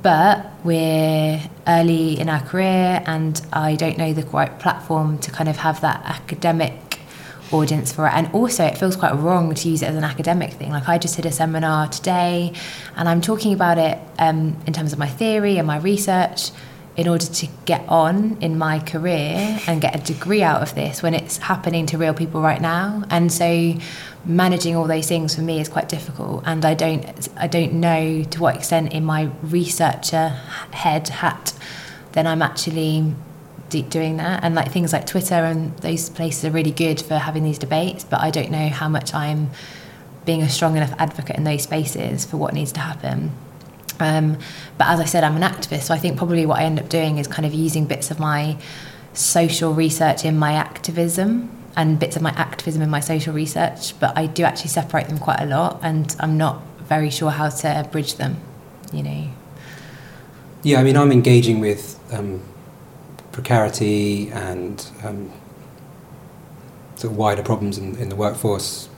But 0.02 0.50
we're 0.64 1.40
early 1.66 2.18
in 2.18 2.28
our 2.28 2.40
career 2.40 3.02
and 3.06 3.40
I 3.52 3.76
don't 3.76 3.98
know 3.98 4.12
the 4.12 4.24
right 4.26 4.58
platform 4.58 5.18
to 5.18 5.30
kind 5.30 5.48
of 5.48 5.56
have 5.58 5.80
that 5.82 6.02
academic 6.04 7.00
audience 7.52 7.92
for 7.92 8.06
it. 8.06 8.12
And 8.14 8.32
also, 8.32 8.64
it 8.64 8.78
feels 8.78 8.96
quite 8.96 9.12
wrong 9.12 9.54
to 9.54 9.68
use 9.68 9.82
it 9.82 9.86
as 9.86 9.96
an 9.96 10.04
academic 10.04 10.52
thing. 10.52 10.70
Like, 10.70 10.88
I 10.88 10.98
just 10.98 11.16
did 11.16 11.26
a 11.26 11.32
seminar 11.32 11.88
today 11.88 12.52
and 12.96 13.08
I'm 13.08 13.20
talking 13.20 13.52
about 13.52 13.78
it 13.78 13.98
um, 14.18 14.56
in 14.66 14.72
terms 14.72 14.92
of 14.92 14.98
my 14.98 15.08
theory 15.08 15.58
and 15.58 15.66
my 15.66 15.78
research 15.78 16.50
in 16.96 17.09
order 17.09 17.24
to 17.24 17.48
get 17.64 17.88
on 17.88 18.37
in 18.40 18.59
my 18.59 18.79
career 18.79 19.59
and 19.66 19.81
get 19.81 19.94
a 19.94 20.12
degree 20.12 20.42
out 20.42 20.61
of 20.61 20.74
this 20.74 21.03
when 21.03 21.14
it's 21.14 21.38
happening 21.38 21.87
to 21.87 21.96
real 21.96 22.12
people 22.12 22.42
right 22.42 22.61
now. 22.61 23.05
And 23.11 23.33
so, 23.33 23.74
managing 24.24 24.76
all 24.76 24.87
those 24.87 25.07
things 25.07 25.35
for 25.35 25.40
me 25.40 25.61
is 25.61 25.68
quite 25.68 25.88
difficult. 25.88 26.42
And 26.46 26.64
I 26.64 26.74
don't 26.74 27.29
I 27.37 27.46
don't 27.46 27.74
know 27.74 28.24
to 28.24 28.40
what 28.40 28.57
extent 28.57 28.92
in 28.92 29.05
my 29.05 29.31
researcher 29.42 30.29
head 30.72 31.09
hat 31.09 31.55
then 32.12 32.26
I'm 32.26 32.42
actually 32.42 33.14
doing 33.68 34.16
that. 34.16 34.42
And 34.42 34.55
like 34.55 34.72
things 34.72 34.92
like 34.92 35.07
twitter 35.07 35.35
and 35.35 35.76
those 35.79 36.11
places 36.11 36.44
are 36.44 36.50
really 36.50 36.72
good 36.72 37.00
for 37.00 37.14
having 37.14 37.44
these 37.44 37.59
debates 37.59 38.03
but 38.03 38.20
i 38.20 38.29
don't 38.29 38.50
know 38.50 38.68
how 38.68 38.88
much 38.88 39.14
i'm 39.14 39.50
being 40.24 40.42
a 40.42 40.48
strong 40.48 40.76
enough 40.76 40.92
advocate 40.98 41.37
in 41.37 41.44
those 41.44 41.62
spaces 41.62 42.24
for 42.24 42.37
what 42.37 42.53
needs 42.53 42.72
to 42.72 42.81
happen 42.81 43.31
um, 44.00 44.38
but 44.78 44.88
as 44.88 45.00
i 45.00 45.04
said 45.04 45.24
i'm 45.24 45.36
an 45.36 45.42
activist 45.42 45.82
so 45.82 45.94
i 45.94 45.98
think 45.98 46.16
probably 46.16 46.46
what 46.46 46.58
i 46.58 46.62
end 46.62 46.78
up 46.78 46.88
doing 46.88 47.18
is 47.18 47.26
kind 47.26 47.46
of 47.46 47.54
using 47.54 47.84
bits 47.86 48.10
of 48.10 48.18
my 48.18 48.56
social 49.12 49.72
research 49.72 50.24
in 50.24 50.38
my 50.38 50.52
activism 50.52 51.50
and 51.76 51.98
bits 51.98 52.16
of 52.16 52.22
my 52.22 52.30
activism 52.30 52.82
in 52.82 52.90
my 52.90 53.00
social 53.00 53.32
research 53.32 53.98
but 54.00 54.16
i 54.16 54.26
do 54.26 54.42
actually 54.42 54.68
separate 54.68 55.08
them 55.08 55.18
quite 55.18 55.40
a 55.40 55.46
lot 55.46 55.78
and 55.82 56.16
i'm 56.20 56.36
not 56.36 56.62
very 56.80 57.10
sure 57.10 57.30
how 57.30 57.48
to 57.48 57.88
bridge 57.92 58.14
them 58.16 58.36
you 58.92 59.02
know 59.02 59.28
yeah 60.62 60.80
i 60.80 60.82
mean 60.82 60.96
i'm 60.96 61.12
engaging 61.12 61.60
with 61.60 61.98
um, 62.12 62.42
precarity 63.32 64.30
and 64.30 64.90
um, 65.04 65.30
sort 66.96 67.12
of 67.12 67.16
wider 67.16 67.42
problems 67.42 67.78
in, 67.78 67.96
in 67.96 68.08
the 68.08 68.16
workforce 68.16 68.88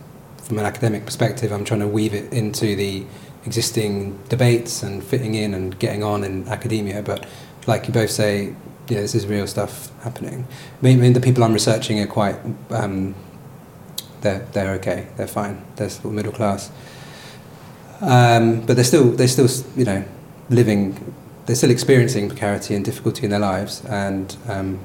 from 0.42 0.58
an 0.58 0.64
academic 0.64 1.06
perspective. 1.06 1.52
I'm 1.52 1.64
trying 1.64 1.80
to 1.80 1.86
weave 1.86 2.14
it 2.14 2.32
into 2.32 2.74
the 2.74 3.06
existing 3.44 4.18
debates 4.28 4.82
and 4.82 5.02
fitting 5.02 5.34
in 5.34 5.54
and 5.54 5.78
getting 5.78 6.02
on 6.02 6.24
in 6.24 6.48
academia. 6.48 7.02
But 7.02 7.26
like 7.66 7.86
you 7.88 7.94
both 7.94 8.10
say, 8.10 8.54
yeah, 8.88 9.00
this 9.00 9.14
is 9.14 9.26
real 9.26 9.46
stuff 9.46 9.90
happening. 10.02 10.46
I 10.82 10.94
mean, 10.94 11.12
the 11.12 11.20
people 11.20 11.44
I'm 11.44 11.52
researching 11.52 12.00
are 12.00 12.06
quite, 12.06 12.36
um, 12.70 13.14
they're, 14.20 14.46
they're 14.52 14.74
okay, 14.74 15.08
they're 15.16 15.26
fine, 15.28 15.64
they're 15.76 15.90
still 15.90 16.10
middle 16.10 16.32
class. 16.32 16.70
Um, 18.00 18.66
but 18.66 18.74
they're 18.74 18.84
still, 18.84 19.12
they're 19.12 19.28
still, 19.28 19.48
you 19.76 19.84
know, 19.84 20.04
living 20.50 21.14
they're 21.46 21.56
still 21.56 21.70
experiencing 21.70 22.28
precarity 22.28 22.74
and 22.74 22.84
difficulty 22.84 23.24
in 23.24 23.30
their 23.30 23.40
lives. 23.40 23.84
And 23.86 24.36
um, 24.48 24.80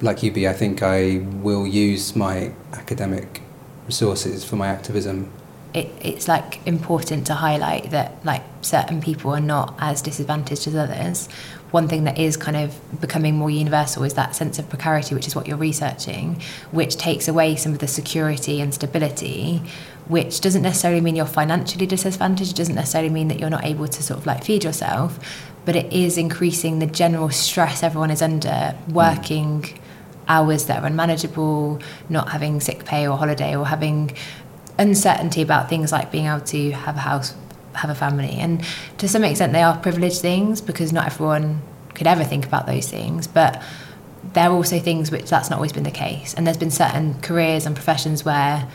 like 0.00 0.22
you, 0.22 0.32
be 0.32 0.48
I 0.48 0.52
think 0.52 0.82
I 0.82 1.18
will 1.18 1.66
use 1.66 2.16
my 2.16 2.52
academic 2.72 3.42
resources 3.86 4.44
for 4.44 4.56
my 4.56 4.68
activism. 4.68 5.30
It, 5.74 5.90
it's 6.00 6.28
like 6.28 6.64
important 6.66 7.26
to 7.28 7.34
highlight 7.34 7.90
that 7.90 8.24
like 8.24 8.42
certain 8.60 9.00
people 9.00 9.30
are 9.30 9.40
not 9.40 9.74
as 9.78 10.02
disadvantaged 10.02 10.66
as 10.66 10.74
others. 10.74 11.28
One 11.70 11.88
thing 11.88 12.04
that 12.04 12.18
is 12.18 12.36
kind 12.36 12.58
of 12.58 12.78
becoming 13.00 13.36
more 13.36 13.48
universal 13.48 14.04
is 14.04 14.12
that 14.14 14.36
sense 14.36 14.58
of 14.58 14.68
precarity, 14.68 15.14
which 15.14 15.26
is 15.26 15.34
what 15.34 15.46
you're 15.46 15.56
researching, 15.56 16.42
which 16.70 16.96
takes 16.96 17.26
away 17.26 17.56
some 17.56 17.72
of 17.72 17.78
the 17.78 17.88
security 17.88 18.60
and 18.60 18.74
stability 18.74 19.62
which 20.08 20.40
doesn't 20.40 20.62
necessarily 20.62 21.00
mean 21.00 21.16
you're 21.16 21.26
financially 21.26 21.86
disadvantaged, 21.86 22.52
it 22.52 22.56
doesn't 22.56 22.74
necessarily 22.74 23.10
mean 23.10 23.28
that 23.28 23.38
you're 23.38 23.50
not 23.50 23.64
able 23.64 23.86
to 23.86 24.02
sort 24.02 24.18
of 24.18 24.26
like 24.26 24.44
feed 24.44 24.64
yourself, 24.64 25.18
but 25.64 25.76
it 25.76 25.92
is 25.92 26.18
increasing 26.18 26.80
the 26.80 26.86
general 26.86 27.30
stress 27.30 27.82
everyone 27.82 28.10
is 28.10 28.20
under 28.20 28.76
working 28.88 29.62
mm. 29.62 29.78
hours 30.28 30.66
that 30.66 30.82
are 30.82 30.86
unmanageable, 30.86 31.80
not 32.08 32.28
having 32.30 32.60
sick 32.60 32.84
pay 32.84 33.06
or 33.06 33.16
holiday, 33.16 33.54
or 33.56 33.66
having 33.66 34.14
uncertainty 34.78 35.42
about 35.42 35.68
things 35.68 35.92
like 35.92 36.10
being 36.10 36.26
able 36.26 36.40
to 36.40 36.70
have 36.72 36.96
a 36.96 37.00
house, 37.00 37.34
have 37.74 37.90
a 37.90 37.94
family. 37.94 38.30
And 38.30 38.64
to 38.98 39.08
some 39.08 39.24
extent, 39.24 39.52
they 39.52 39.62
are 39.62 39.76
privileged 39.76 40.20
things 40.20 40.60
because 40.60 40.92
not 40.92 41.06
everyone 41.06 41.62
could 41.94 42.06
ever 42.06 42.24
think 42.24 42.46
about 42.46 42.66
those 42.66 42.88
things. 42.88 43.26
But 43.26 43.62
there 44.32 44.48
are 44.48 44.52
also 44.52 44.78
things 44.78 45.10
which 45.10 45.28
that's 45.28 45.50
not 45.50 45.56
always 45.56 45.72
been 45.72 45.82
the 45.82 45.90
case. 45.90 46.34
And 46.34 46.46
there's 46.46 46.56
been 46.56 46.70
certain 46.70 47.20
careers 47.20 47.66
and 47.66 47.74
professions 47.74 48.24
where 48.24 48.68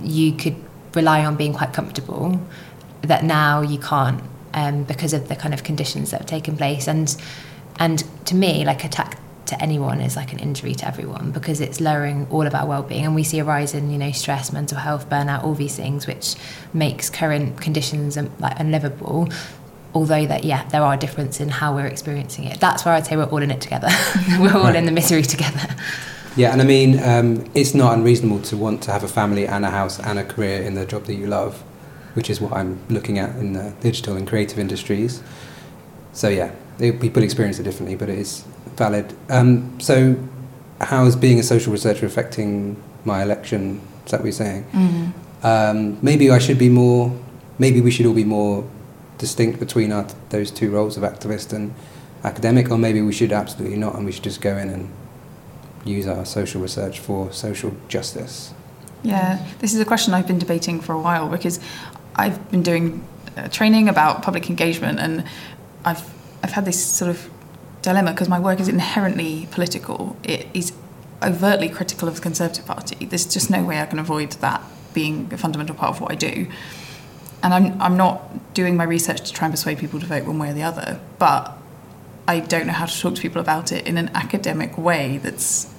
you 0.00 0.32
could 0.32 0.56
rely 0.94 1.24
on 1.24 1.36
being 1.36 1.52
quite 1.52 1.72
comfortable 1.72 2.40
that 3.02 3.24
now 3.24 3.60
you 3.60 3.78
can't 3.78 4.22
um, 4.54 4.84
because 4.84 5.12
of 5.12 5.28
the 5.28 5.36
kind 5.36 5.54
of 5.54 5.62
conditions 5.62 6.10
that 6.10 6.18
have 6.18 6.26
taken 6.26 6.56
place 6.56 6.88
and 6.88 7.16
and 7.78 8.04
to 8.26 8.34
me 8.34 8.64
like 8.64 8.82
a 8.82 8.86
attack 8.86 9.18
to 9.48 9.60
anyone 9.62 10.00
is 10.00 10.16
like 10.16 10.32
an 10.32 10.38
injury 10.38 10.74
to 10.74 10.86
everyone 10.86 11.30
because 11.30 11.60
it's 11.60 11.80
lowering 11.80 12.26
all 12.30 12.46
of 12.46 12.54
our 12.54 12.66
well-being 12.66 13.04
and 13.04 13.14
we 13.14 13.24
see 13.24 13.38
a 13.38 13.44
rise 13.44 13.74
in 13.74 13.90
you 13.90 13.98
know 13.98 14.12
stress 14.12 14.52
mental 14.52 14.78
health 14.78 15.08
burnout 15.08 15.42
all 15.44 15.54
these 15.54 15.76
things 15.76 16.06
which 16.06 16.34
makes 16.72 17.10
current 17.10 17.60
conditions 17.60 18.16
um, 18.16 18.30
like 18.38 18.58
unlivable 18.60 19.28
although 19.94 20.26
that 20.26 20.44
yeah 20.44 20.66
there 20.68 20.82
are 20.82 20.96
differences 20.96 21.40
in 21.40 21.48
how 21.48 21.74
we're 21.74 21.86
experiencing 21.86 22.44
it 22.44 22.60
that's 22.60 22.84
where 22.84 22.94
i'd 22.94 23.06
say 23.06 23.16
we're 23.16 23.24
all 23.24 23.42
in 23.42 23.50
it 23.50 23.60
together 23.60 23.88
we're 24.38 24.54
all 24.54 24.64
right. 24.64 24.76
in 24.76 24.84
the 24.84 24.92
misery 24.92 25.22
together 25.22 25.74
yeah, 26.38 26.52
and 26.52 26.62
I 26.62 26.64
mean, 26.64 27.02
um, 27.02 27.50
it's 27.52 27.74
not 27.74 27.94
unreasonable 27.94 28.42
to 28.42 28.56
want 28.56 28.80
to 28.84 28.92
have 28.92 29.02
a 29.02 29.08
family 29.08 29.48
and 29.48 29.64
a 29.64 29.70
house 29.70 29.98
and 29.98 30.20
a 30.20 30.24
career 30.24 30.62
in 30.62 30.74
the 30.74 30.86
job 30.86 31.06
that 31.06 31.14
you 31.14 31.26
love, 31.26 31.60
which 32.14 32.30
is 32.30 32.40
what 32.40 32.52
I'm 32.52 32.78
looking 32.88 33.18
at 33.18 33.34
in 33.36 33.54
the 33.54 33.74
digital 33.80 34.14
and 34.16 34.24
creative 34.24 34.56
industries. 34.56 35.20
So 36.12 36.28
yeah, 36.28 36.52
people 36.78 37.24
experience 37.24 37.58
it 37.58 37.64
differently, 37.64 37.96
but 37.96 38.08
it 38.08 38.20
is 38.20 38.44
valid. 38.78 39.14
Um, 39.28 39.78
so, 39.80 40.16
how 40.80 41.04
is 41.04 41.16
being 41.16 41.38
a 41.38 41.42
social 41.42 41.72
researcher 41.72 42.06
affecting 42.06 42.82
my 43.04 43.22
election? 43.22 43.80
Is 44.04 44.12
that 44.12 44.20
what 44.20 44.26
you're 44.26 44.32
saying? 44.32 44.64
Mm-hmm. 44.72 45.46
Um, 45.46 45.98
maybe 46.02 46.30
I 46.30 46.38
should 46.38 46.58
be 46.58 46.68
more. 46.68 47.16
Maybe 47.58 47.80
we 47.80 47.90
should 47.90 48.06
all 48.06 48.14
be 48.14 48.24
more 48.24 48.68
distinct 49.18 49.58
between 49.58 49.92
our, 49.92 50.06
those 50.30 50.50
two 50.50 50.70
roles 50.70 50.96
of 50.96 51.02
activist 51.02 51.52
and 51.52 51.74
academic, 52.24 52.70
or 52.70 52.78
maybe 52.78 53.02
we 53.02 53.12
should 53.12 53.32
absolutely 53.32 53.76
not, 53.76 53.96
and 53.96 54.06
we 54.06 54.12
should 54.12 54.24
just 54.24 54.40
go 54.40 54.56
in 54.56 54.70
and 54.70 54.90
use 55.84 56.06
our 56.06 56.24
social 56.24 56.60
research 56.60 57.00
for 57.00 57.32
social 57.32 57.74
justice? 57.88 58.52
Yeah, 59.02 59.44
this 59.60 59.74
is 59.74 59.80
a 59.80 59.84
question 59.84 60.14
I've 60.14 60.26
been 60.26 60.38
debating 60.38 60.80
for 60.80 60.92
a 60.92 61.00
while 61.00 61.28
because 61.28 61.60
I've 62.16 62.50
been 62.50 62.62
doing 62.62 63.04
uh, 63.36 63.48
training 63.48 63.88
about 63.88 64.22
public 64.22 64.50
engagement 64.50 64.98
and 64.98 65.24
I've 65.84 66.02
I've 66.42 66.52
had 66.52 66.64
this 66.64 66.84
sort 66.84 67.10
of 67.10 67.28
dilemma 67.82 68.12
because 68.12 68.28
my 68.28 68.38
work 68.38 68.60
is 68.60 68.68
inherently 68.68 69.48
political. 69.50 70.16
It 70.24 70.46
is 70.54 70.72
overtly 71.22 71.68
critical 71.68 72.08
of 72.08 72.16
the 72.16 72.20
Conservative 72.20 72.66
Party. 72.66 73.04
There's 73.06 73.26
just 73.26 73.50
no 73.50 73.64
way 73.64 73.80
I 73.80 73.86
can 73.86 73.98
avoid 73.98 74.32
that 74.32 74.62
being 74.94 75.28
a 75.32 75.38
fundamental 75.38 75.74
part 75.74 75.96
of 75.96 76.00
what 76.00 76.12
I 76.12 76.14
do. 76.14 76.48
And 77.42 77.54
I'm, 77.54 77.80
I'm 77.80 77.96
not 77.96 78.54
doing 78.54 78.76
my 78.76 78.84
research 78.84 79.20
to 79.22 79.32
try 79.32 79.46
and 79.46 79.52
persuade 79.52 79.78
people 79.78 80.00
to 80.00 80.06
vote 80.06 80.24
one 80.24 80.38
way 80.38 80.50
or 80.50 80.54
the 80.54 80.62
other, 80.62 81.00
but 81.18 81.56
I 82.26 82.40
don't 82.40 82.66
know 82.66 82.72
how 82.72 82.86
to 82.86 83.00
talk 83.00 83.14
to 83.14 83.22
people 83.22 83.40
about 83.40 83.72
it 83.72 83.86
in 83.86 83.96
an 83.96 84.10
academic 84.14 84.76
way 84.76 85.18
that's, 85.18 85.72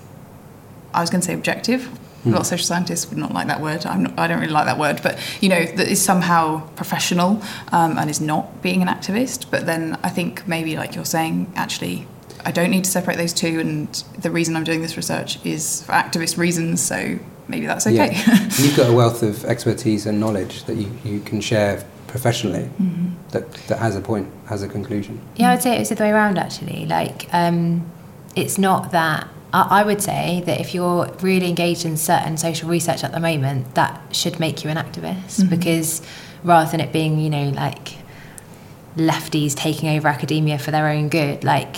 I 0.94 1.02
was 1.02 1.10
going 1.10 1.22
to 1.22 1.28
say 1.28 1.34
objective. 1.34 1.90
A 2.26 2.30
lot 2.30 2.42
of 2.42 2.48
social 2.48 2.66
scientists 2.66 3.10
would 3.10 3.18
not 3.18 3.34
like 3.34 3.48
that 3.48 3.62
word. 3.62 3.86
I'm 3.86 4.04
not, 4.04 4.20
I 4.20 4.28
don't 4.28 4.40
really 4.40 4.52
like 4.52 4.66
that 4.66 4.78
word, 4.78 5.00
but 5.02 5.18
you 5.42 5.48
know 5.50 5.64
that 5.64 5.88
is 5.88 6.02
somehow 6.02 6.68
professional 6.76 7.42
um, 7.72 7.98
and 7.98 8.10
is 8.10 8.20
not 8.20 8.62
being 8.62 8.82
an 8.82 8.88
activist. 8.90 9.46
But 9.50 9.66
then 9.66 9.98
I 10.04 10.10
think 10.10 10.48
maybe, 10.48 10.76
like 10.76 10.96
you're 10.96 11.06
saying, 11.06 11.52
actually, 11.56 12.08
I 12.46 12.52
don't 12.52 12.72
need 12.72 12.84
to 12.84 12.92
separate 12.92 13.18
those 13.18 13.34
two, 13.34 13.60
and 13.60 13.88
the 14.18 14.32
reason 14.32 14.56
I'm 14.58 14.64
doing 14.66 14.82
this 14.82 14.98
research 14.98 15.44
is 15.46 15.84
for 15.84 15.94
activist 15.94 16.38
reasons. 16.38 16.82
So 16.82 17.20
maybe 17.48 17.66
that's 17.66 17.88
okay. 17.88 18.12
Yeah. 18.14 18.44
You've 18.60 18.76
got 18.78 18.90
a 18.90 18.94
wealth 18.94 19.24
of 19.24 19.46
expertise 19.46 20.06
and 20.06 20.20
knowledge 20.20 20.64
that 20.66 20.76
you, 20.76 20.92
you 21.06 21.20
can 21.22 21.42
share 21.42 21.84
professionally 22.08 22.70
Mhm. 22.82 23.12
that, 23.32 23.54
that 23.68 23.78
has 23.80 23.96
a 23.96 24.02
point, 24.02 24.28
has 24.48 24.62
a 24.64 24.68
conclusion. 24.68 25.22
Yeah, 25.36 25.52
I'd 25.52 25.62
say 25.62 25.78
it's 25.80 25.90
the 25.90 25.96
other 25.96 26.06
way 26.06 26.12
around 26.12 26.38
actually. 26.38 26.86
Like, 26.86 27.28
um, 27.34 27.90
it's 28.36 28.58
not 28.58 28.92
that. 28.92 29.28
I, 29.54 29.82
I 29.82 29.84
would 29.84 30.02
say 30.02 30.42
that 30.46 30.60
if 30.60 30.74
you're 30.74 31.08
really 31.22 31.48
engaged 31.50 31.86
in 31.86 31.98
certain 31.98 32.38
social 32.38 32.70
research 32.70 33.04
at 33.04 33.12
the 33.12 33.20
moment, 33.20 33.76
that 33.76 34.00
should 34.16 34.40
make 34.40 34.64
you 34.64 34.70
an 34.70 34.78
activist 34.78 35.42
Mhm. 35.42 35.50
because 35.50 36.02
rather 36.44 36.70
than 36.72 36.80
it 36.80 36.92
being, 36.94 37.20
you 37.20 37.30
know, 37.30 37.50
like 37.50 37.96
lefties 38.98 39.56
taking 39.56 39.90
over 39.90 40.08
academia 40.08 40.58
for 40.60 40.72
their 40.72 40.88
own 40.88 41.10
good, 41.10 41.44
like 41.44 41.78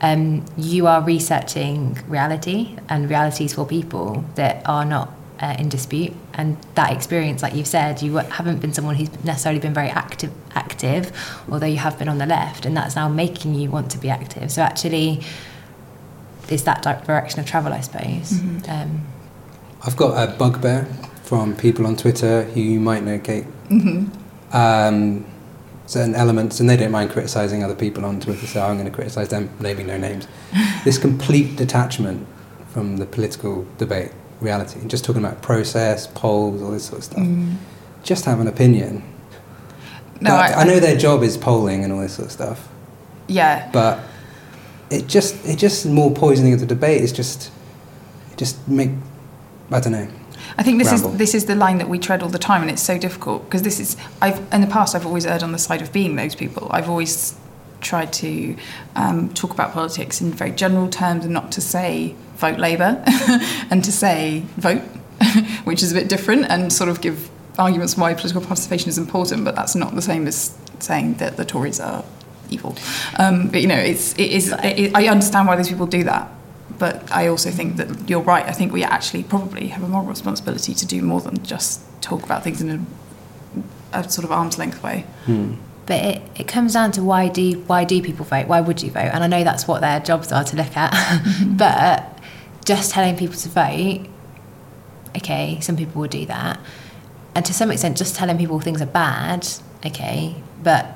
um, 0.00 0.44
you 0.58 0.86
are 0.86 1.00
researching 1.02 1.98
reality 2.06 2.76
and 2.88 3.08
realities 3.08 3.54
for 3.54 3.64
people 3.64 4.24
that 4.34 4.62
are 4.66 4.84
not 4.84 5.12
uh, 5.40 5.54
in 5.58 5.68
dispute. 5.68 6.12
And 6.34 6.56
that 6.74 6.92
experience, 6.92 7.42
like 7.42 7.54
you've 7.54 7.66
said, 7.66 8.02
you 8.02 8.16
haven't 8.16 8.60
been 8.60 8.72
someone 8.74 8.94
who's 8.94 9.10
necessarily 9.24 9.60
been 9.60 9.74
very 9.74 9.88
active, 9.88 10.32
active, 10.54 11.12
although 11.50 11.66
you 11.66 11.76
have 11.78 11.98
been 11.98 12.08
on 12.08 12.18
the 12.18 12.26
left, 12.26 12.64
and 12.66 12.76
that's 12.76 12.94
now 12.96 13.08
making 13.08 13.54
you 13.54 13.70
want 13.70 13.90
to 13.92 13.98
be 13.98 14.08
active. 14.10 14.50
So 14.50 14.62
actually, 14.62 15.22
it's 16.48 16.62
that 16.64 16.82
direction 16.82 17.40
of 17.40 17.46
travel, 17.46 17.72
I 17.72 17.80
suppose. 17.80 18.32
Mhm. 18.32 18.68
Um, 18.68 19.00
I've 19.84 19.96
got 19.96 20.16
a 20.16 20.32
bugbear 20.32 20.86
from 21.22 21.54
people 21.56 21.86
on 21.86 21.96
Twitter 21.96 22.44
who 22.44 22.60
you 22.60 22.80
might 22.80 23.04
know, 23.04 23.18
Kate. 23.18 23.44
Mhm. 23.68 24.08
Um, 24.52 25.24
certain 25.86 26.14
elements, 26.14 26.58
and 26.60 26.68
they 26.68 26.76
don't 26.76 26.90
mind 26.90 27.10
criticising 27.10 27.62
other 27.62 27.74
people 27.74 28.04
on 28.04 28.18
Twitter, 28.20 28.46
so 28.46 28.60
I'm 28.64 28.74
going 28.74 28.86
to 28.86 28.90
criticise 28.92 29.28
them, 29.28 29.50
naming 29.60 29.86
no 29.86 29.96
names. 29.96 30.26
this 30.84 30.98
complete 30.98 31.56
detachment 31.56 32.26
from 32.72 32.96
the 32.98 33.06
political 33.06 33.64
debate, 33.78 34.10
reality, 34.40 34.80
and 34.80 34.90
just 34.90 35.04
talking 35.04 35.24
about 35.24 35.42
process, 35.42 36.06
polls, 36.08 36.60
all 36.62 36.70
this 36.72 36.84
sort 36.86 36.98
of 36.98 37.04
stuff. 37.04 37.18
Mm. 37.22 37.54
Just 38.02 38.24
have 38.24 38.40
an 38.40 38.48
opinion. 38.48 39.02
No, 40.20 40.30
But 40.30 40.56
I, 40.56 40.60
I 40.62 40.64
know 40.64 40.80
their 40.80 40.96
job 40.96 41.22
is 41.22 41.36
polling 41.36 41.84
and 41.84 41.92
all 41.92 42.00
this 42.00 42.14
sort 42.14 42.26
of 42.26 42.32
stuff, 42.32 42.68
Yeah, 43.28 43.68
but 43.72 44.00
it 44.90 45.06
just 45.06 45.44
it 45.46 45.58
just 45.58 45.86
more 45.86 46.10
poisoning 46.10 46.52
of 46.54 46.60
the 46.60 46.66
debate. 46.66 47.02
It's 47.02 47.12
just 47.12 47.50
just 48.36 48.66
make 48.68 48.90
I 49.70 49.80
don't 49.80 49.92
know. 49.92 50.08
I 50.58 50.62
think 50.62 50.78
this 50.78 50.90
ramble. 50.90 51.12
is 51.12 51.18
this 51.18 51.34
is 51.34 51.46
the 51.46 51.54
line 51.54 51.78
that 51.78 51.88
we 51.88 51.98
tread 51.98 52.22
all 52.22 52.28
the 52.28 52.38
time, 52.38 52.62
and 52.62 52.70
it's 52.70 52.82
so 52.82 52.98
difficult 52.98 53.44
because 53.44 53.62
this 53.62 53.80
is 53.80 53.96
I've 54.20 54.40
in 54.52 54.60
the 54.60 54.66
past 54.66 54.94
I've 54.94 55.06
always 55.06 55.26
erred 55.26 55.42
on 55.42 55.52
the 55.52 55.58
side 55.58 55.82
of 55.82 55.92
being 55.92 56.16
those 56.16 56.34
people. 56.34 56.68
I've 56.70 56.88
always 56.88 57.38
tried 57.80 58.12
to 58.12 58.56
um, 58.94 59.32
talk 59.34 59.52
about 59.52 59.72
politics 59.72 60.20
in 60.20 60.32
very 60.32 60.50
general 60.50 60.88
terms 60.88 61.24
and 61.24 61.34
not 61.34 61.52
to 61.52 61.60
say 61.60 62.14
vote 62.36 62.58
Labour 62.58 63.02
and 63.70 63.84
to 63.84 63.92
say 63.92 64.44
vote, 64.56 64.80
which 65.64 65.82
is 65.82 65.92
a 65.92 65.94
bit 65.94 66.08
different, 66.08 66.46
and 66.46 66.72
sort 66.72 66.88
of 66.88 67.00
give 67.00 67.30
arguments 67.58 67.96
why 67.96 68.14
political 68.14 68.42
participation 68.42 68.88
is 68.88 68.98
important, 68.98 69.44
but 69.44 69.54
that's 69.54 69.74
not 69.74 69.94
the 69.94 70.02
same 70.02 70.26
as 70.26 70.56
saying 70.78 71.14
that 71.14 71.36
the 71.36 71.44
Tories 71.44 71.80
are 71.80 72.04
evil. 72.50 72.76
Um, 73.18 73.48
but 73.48 73.60
you 73.60 73.66
know, 73.66 73.76
it's 73.76 74.12
it 74.14 74.32
is 74.32 74.54
it, 74.62 74.94
I 74.94 75.08
understand 75.08 75.48
why 75.48 75.56
these 75.56 75.68
people 75.68 75.86
do 75.86 76.04
that. 76.04 76.30
But 76.78 77.10
I 77.10 77.28
also 77.28 77.50
think 77.50 77.76
that 77.76 78.08
you're 78.08 78.20
right. 78.20 78.44
I 78.44 78.52
think 78.52 78.72
we 78.72 78.84
actually 78.84 79.22
probably 79.22 79.68
have 79.68 79.82
a 79.82 79.88
moral 79.88 80.06
responsibility 80.06 80.74
to 80.74 80.86
do 80.86 81.00
more 81.00 81.20
than 81.20 81.42
just 81.42 81.80
talk 82.02 82.22
about 82.22 82.44
things 82.44 82.60
in 82.60 82.70
a, 83.92 83.98
a 83.98 84.08
sort 84.10 84.24
of 84.24 84.32
arm's 84.32 84.58
length 84.58 84.82
way. 84.82 85.06
Hmm. 85.24 85.54
But 85.86 86.04
it, 86.04 86.22
it 86.34 86.48
comes 86.48 86.74
down 86.74 86.92
to 86.92 87.02
why 87.02 87.28
do 87.28 87.60
why 87.66 87.84
do 87.84 88.02
people 88.02 88.24
vote? 88.24 88.48
Why 88.48 88.60
would 88.60 88.82
you 88.82 88.90
vote? 88.90 89.10
And 89.12 89.24
I 89.24 89.26
know 89.26 89.44
that's 89.44 89.66
what 89.66 89.80
their 89.80 90.00
jobs 90.00 90.32
are 90.32 90.44
to 90.44 90.56
look 90.56 90.76
at. 90.76 90.92
but 91.46 92.18
just 92.64 92.90
telling 92.90 93.16
people 93.16 93.36
to 93.36 93.48
vote, 93.48 94.06
okay, 95.16 95.60
some 95.60 95.76
people 95.76 96.00
will 96.00 96.08
do 96.08 96.26
that. 96.26 96.60
And 97.34 97.44
to 97.44 97.54
some 97.54 97.70
extent, 97.70 97.96
just 97.96 98.16
telling 98.16 98.36
people 98.38 98.58
things 98.60 98.82
are 98.82 98.86
bad, 98.86 99.46
okay, 99.84 100.34
but 100.62 100.95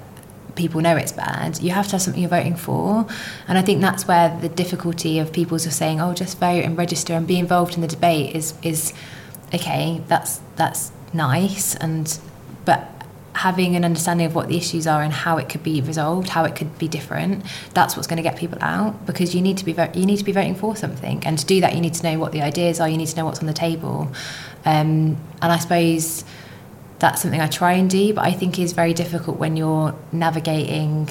people 0.55 0.81
know 0.81 0.97
it's 0.97 1.13
bad. 1.13 1.61
You 1.61 1.71
have 1.71 1.87
to 1.87 1.93
have 1.93 2.03
something 2.03 2.23
you're 2.23 2.31
voting 2.31 2.57
for. 2.57 3.07
And 3.49 3.59
I 3.59 3.63
think 3.63 3.81
that's 3.81 4.07
where 4.07 4.37
the 4.41 4.49
difficulty 4.49 5.19
of 5.19 5.33
people 5.33 5.59
just 5.59 5.79
saying, 5.79 6.01
oh, 6.01 6.15
just 6.15 6.39
vote 6.39 6.65
and 6.65 6.77
register 6.77 7.15
and 7.15 7.27
be 7.27 7.39
involved 7.39 7.75
in 7.75 7.81
the 7.81 7.89
debate 7.89 8.35
is 8.35 8.55
is 8.63 8.93
okay, 9.55 10.01
that's 10.07 10.41
that's 10.57 10.93
nice 11.13 11.75
and 11.77 12.19
but 12.65 12.89
having 13.33 13.77
an 13.77 13.85
understanding 13.85 14.27
of 14.27 14.35
what 14.35 14.49
the 14.49 14.57
issues 14.57 14.87
are 14.87 15.03
and 15.03 15.13
how 15.13 15.39
it 15.39 15.49
could 15.49 15.63
be 15.63 15.81
resolved, 15.81 16.29
how 16.29 16.45
it 16.45 16.57
could 16.57 16.79
be 16.79 16.89
different, 16.89 17.45
that's 17.75 17.97
what's 17.97 18.07
going 18.07 18.17
to 18.17 18.23
get 18.23 18.37
people 18.37 18.59
out 18.61 19.07
because 19.07 19.35
you 19.35 19.41
need 19.41 19.57
to 19.57 19.65
be 19.65 19.73
vo- 19.73 19.91
you 19.95 20.05
need 20.05 20.19
to 20.19 20.25
be 20.25 20.33
voting 20.33 20.55
for 20.55 20.77
something, 20.77 21.25
and 21.25 21.39
to 21.39 21.47
do 21.47 21.61
that 21.61 21.75
you 21.75 21.81
need 21.81 21.95
to 21.95 22.03
know 22.03 22.19
what 22.19 22.33
the 22.33 22.43
ideas 22.43 22.81
are, 22.81 22.89
you 22.89 22.97
need 22.97 23.09
to 23.09 23.17
know 23.17 23.25
what's 23.25 23.41
on 23.41 23.47
the 23.47 23.53
table, 23.53 24.11
um, 24.65 25.17
and 25.43 25.53
I 25.53 25.59
suppose 25.59 26.25
that's 27.01 27.23
something 27.23 27.41
I 27.41 27.49
try 27.49 27.73
and 27.73 27.91
do, 27.91 28.15
but 28.15 28.25
I 28.25 28.33
think 28.33 28.59
is 28.59 28.73
very 28.73 28.95
difficult 28.95 29.39
when 29.39 29.57
you're 29.57 29.95
navigating 30.13 31.11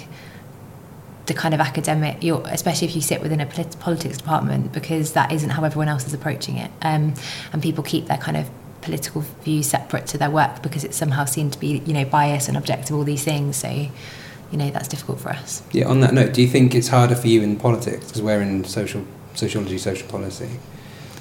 the 1.26 1.34
kind 1.34 1.54
of 1.54 1.60
academic, 1.60 2.24
you're, 2.24 2.42
especially 2.48 2.88
if 2.88 2.96
you 2.96 3.02
sit 3.02 3.22
within 3.22 3.40
a 3.40 3.46
polit- 3.46 3.80
politics 3.80 4.18
department, 4.18 4.72
because 4.72 5.14
that 5.14 5.32
isn't 5.32 5.52
how 5.52 5.64
everyone 5.64 5.88
else 5.88 6.06
is 6.08 6.14
approaching 6.14 6.58
it, 6.58 6.72
um, 6.82 7.14
and 7.54 7.62
people 7.62 7.84
keep 7.84 8.08
their 8.08 8.18
kind 8.18 8.38
of 8.38 8.50
political 8.82 9.22
views 9.44 9.68
separate 9.68 10.08
to 10.08 10.18
their 10.18 10.30
work 10.30 10.64
because 10.64 10.84
it's 10.84 10.98
somehow 10.98 11.26
seen 11.26 11.52
to 11.52 11.60
be, 11.60 11.80
you 11.86 11.94
know, 11.94 12.06
biased 12.06 12.48
and 12.48 12.58
objective, 12.58 12.96
all 12.96 13.04
these 13.04 13.24
things. 13.24 13.58
So, 13.58 13.70
you 13.70 14.58
know, 14.58 14.70
that's 14.72 14.88
difficult 14.88 15.20
for 15.20 15.30
us. 15.30 15.62
Yeah. 15.72 15.88
On 15.88 16.00
that 16.00 16.14
note, 16.14 16.34
do 16.34 16.42
you 16.42 16.48
think 16.48 16.74
it's 16.74 16.88
harder 16.88 17.16
for 17.16 17.28
you 17.28 17.42
in 17.42 17.58
politics 17.58 18.08
because 18.08 18.22
we're 18.22 18.42
in 18.42 18.64
social 18.64 19.06
sociology, 19.36 19.78
social 19.78 20.08
policy? 20.08 20.50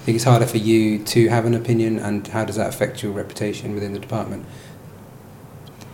I 0.09 0.11
think 0.11 0.17
it's 0.17 0.25
harder 0.25 0.47
for 0.47 0.57
you 0.57 1.05
to 1.05 1.29
have 1.29 1.45
an 1.45 1.53
opinion, 1.53 1.99
and 1.99 2.27
how 2.29 2.47
does 2.47 2.57
that 2.57 2.71
affect 2.71 3.03
your 3.03 3.13
reputation 3.13 3.75
within 3.75 3.93
the 3.93 3.99
department? 3.99 4.47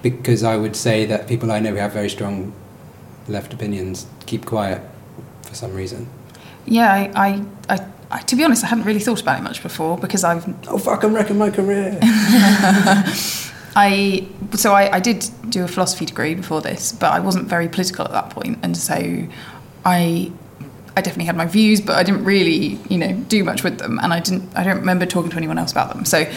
Because 0.03 0.44
I 0.44 0.57
would 0.57 0.77
say 0.77 1.05
that 1.05 1.27
people 1.27 1.50
I 1.50 1.59
know 1.59 1.70
who 1.70 1.79
have 1.79 1.92
very 1.92 2.09
strong 2.09 2.53
left 3.27 3.53
opinions 3.53 4.07
keep 4.24 4.46
quiet 4.46 4.83
for 5.42 5.57
some 5.57 5.74
reason. 5.74 6.07
Yeah, 6.64 6.92
I, 6.92 7.11
I, 7.16 7.44
I, 7.68 7.87
I 8.12 8.18
to 8.20 8.37
be 8.37 8.44
honest, 8.44 8.62
I 8.62 8.68
hadn't 8.68 8.85
really 8.85 9.00
thought 9.00 9.20
about 9.20 9.40
it 9.40 9.42
much 9.42 9.61
before 9.64 9.98
because 9.98 10.22
I've 10.22 10.46
Oh 10.68 10.79
fuck! 10.79 11.03
I'm 11.03 11.12
wrecking 11.12 11.37
my 11.37 11.50
career. 11.50 11.98
I 13.74 14.29
so 14.53 14.74
I, 14.74 14.94
I 14.94 15.00
did 15.00 15.29
do 15.48 15.64
a 15.64 15.66
philosophy 15.66 16.07
degree 16.07 16.37
before 16.37 16.61
this, 16.61 16.92
but 16.92 17.11
I 17.11 17.18
wasn't 17.18 17.48
very 17.48 17.68
political 17.68 18.05
at 18.05 18.12
that 18.12 18.31
point, 18.31 18.61
and 18.62 18.77
so 18.77 19.27
I 19.85 20.31
I 20.97 21.01
definitely 21.01 21.25
had 21.25 21.37
my 21.37 21.47
views, 21.47 21.81
but 21.81 21.97
I 21.97 22.03
didn't 22.03 22.25
really 22.25 22.79
you 22.89 22.99
know 22.99 23.13
do 23.29 23.45
much 23.45 23.65
with 23.65 23.79
them, 23.79 23.99
and 24.03 24.13
I 24.13 24.21
didn't 24.21 24.57
I 24.57 24.65
don't 24.65 24.79
remember 24.79 25.07
talking 25.07 25.31
to 25.31 25.37
anyone 25.37 25.59
else 25.59 25.73
about 25.73 25.95
them. 25.95 26.05
So 26.05 26.31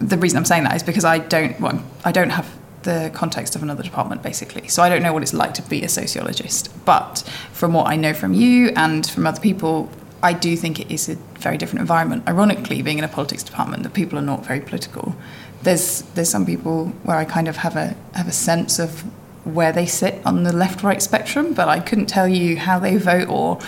the 0.00 0.18
reason 0.18 0.38
I'm 0.38 0.44
saying 0.44 0.64
that 0.64 0.76
is 0.76 0.82
because 0.82 1.04
I 1.04 1.18
don't 1.18 1.58
well, 1.60 1.82
I 2.04 2.12
don't 2.12 2.30
have 2.30 2.48
the 2.82 3.10
context 3.12 3.56
of 3.56 3.62
another 3.62 3.82
department 3.82 4.22
basically, 4.22 4.68
so 4.68 4.82
I 4.82 4.88
don't 4.88 5.02
know 5.02 5.12
what 5.12 5.22
it's 5.22 5.34
like 5.34 5.54
to 5.54 5.62
be 5.62 5.82
a 5.82 5.88
sociologist. 5.88 6.70
But 6.84 7.18
from 7.52 7.72
what 7.72 7.88
I 7.88 7.96
know 7.96 8.14
from 8.14 8.34
you 8.34 8.72
and 8.76 9.08
from 9.08 9.26
other 9.26 9.40
people. 9.40 9.90
I 10.20 10.32
do 10.32 10.56
think 10.56 10.80
it 10.80 10.90
is 10.90 11.08
a 11.08 11.14
very 11.38 11.56
different 11.56 11.80
environment. 11.80 12.24
Ironically, 12.26 12.82
being 12.82 12.98
in 12.98 13.04
a 13.04 13.08
politics 13.08 13.44
department, 13.44 13.84
that 13.84 13.94
people 13.94 14.18
are 14.18 14.22
not 14.22 14.44
very 14.44 14.60
political 14.60 15.14
there's 15.62 16.02
there's 16.14 16.28
some 16.28 16.46
people 16.46 16.86
where 17.02 17.16
I 17.16 17.24
kind 17.24 17.48
of 17.48 17.56
have 17.56 17.76
a 17.76 17.96
have 18.14 18.28
a 18.28 18.32
sense 18.32 18.78
of 18.78 19.04
where 19.54 19.72
they 19.72 19.86
sit 19.86 20.20
on 20.24 20.42
the 20.42 20.52
left 20.52 20.82
right 20.82 21.02
spectrum, 21.02 21.54
but 21.54 21.68
I 21.68 21.80
couldn't 21.80 22.06
tell 22.06 22.28
you 22.28 22.56
how 22.56 22.78
they 22.78 22.96
vote 22.96 23.28
or 23.28 23.58